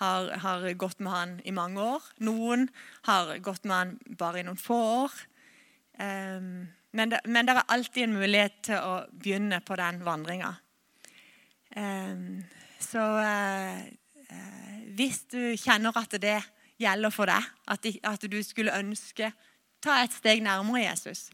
har, 0.00 0.30
har, 0.44 0.68
gått 0.78 1.00
med 1.00 1.12
han 1.12 1.34
i 1.44 1.52
mange 1.52 1.82
år. 1.82 2.06
Noen 2.24 2.68
har 3.08 3.34
gått 3.44 3.64
med 3.64 3.76
han 3.76 3.96
bare 4.18 4.40
i 4.40 4.46
noen 4.46 4.60
få 4.60 4.78
år. 5.02 5.18
Men, 6.92 7.10
det, 7.10 7.20
men, 7.24 7.46
det, 7.46 7.56
er 7.56 7.72
alltid 7.72 8.04
en 8.04 8.18
mulighet 8.18 8.58
til 8.68 8.84
å 8.84 8.96
begynne 9.16 9.62
på 9.64 9.76
den 9.80 10.02
vandringa. 10.04 10.52
Um, 11.72 12.42
så 12.82 13.00
uh, 13.00 13.80
hvis 14.96 15.22
du 15.32 15.54
kjenner 15.56 15.96
at 15.96 16.16
det 16.20 16.38
gjelder 16.80 17.14
for 17.14 17.30
deg, 17.30 17.46
at, 17.70 18.26
du 18.28 18.40
skulle 18.44 18.74
ønske 18.76 19.32
ta 19.82 20.00
et 20.02 20.14
steg 20.14 20.42
nærmere 20.44 20.84
Jesus, 20.84 21.28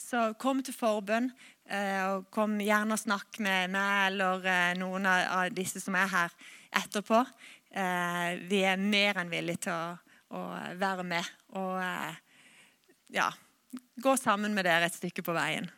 så 0.00 0.30
kom 0.40 0.62
til 0.64 0.76
forbønn. 0.76 1.30
Uh, 1.70 2.02
og 2.16 2.30
Kom 2.34 2.56
gjerne 2.58 2.96
og 2.96 2.98
snakk 2.98 3.38
med 3.38 3.70
meg 3.70 4.08
eller 4.08 4.74
noen 4.80 5.06
av, 5.06 5.52
disse 5.54 5.82
som 5.82 5.94
er 5.94 6.08
her 6.10 6.32
etterpå. 6.80 7.20
Eh, 7.70 8.38
vi 8.50 8.64
er 8.66 8.80
mer 8.82 9.20
enn 9.20 9.30
villige 9.30 9.68
til 9.68 9.74
å, 9.74 9.94
å 10.34 10.40
være 10.78 11.04
med 11.06 11.26
og 11.58 11.76
eh, 11.78 12.16
ja, 13.14 13.28
gå 14.02 14.14
sammen 14.18 14.56
med 14.56 14.66
dere 14.66 14.88
et 14.90 14.96
stykke 14.96 15.22
på 15.26 15.34
veien. 15.36 15.70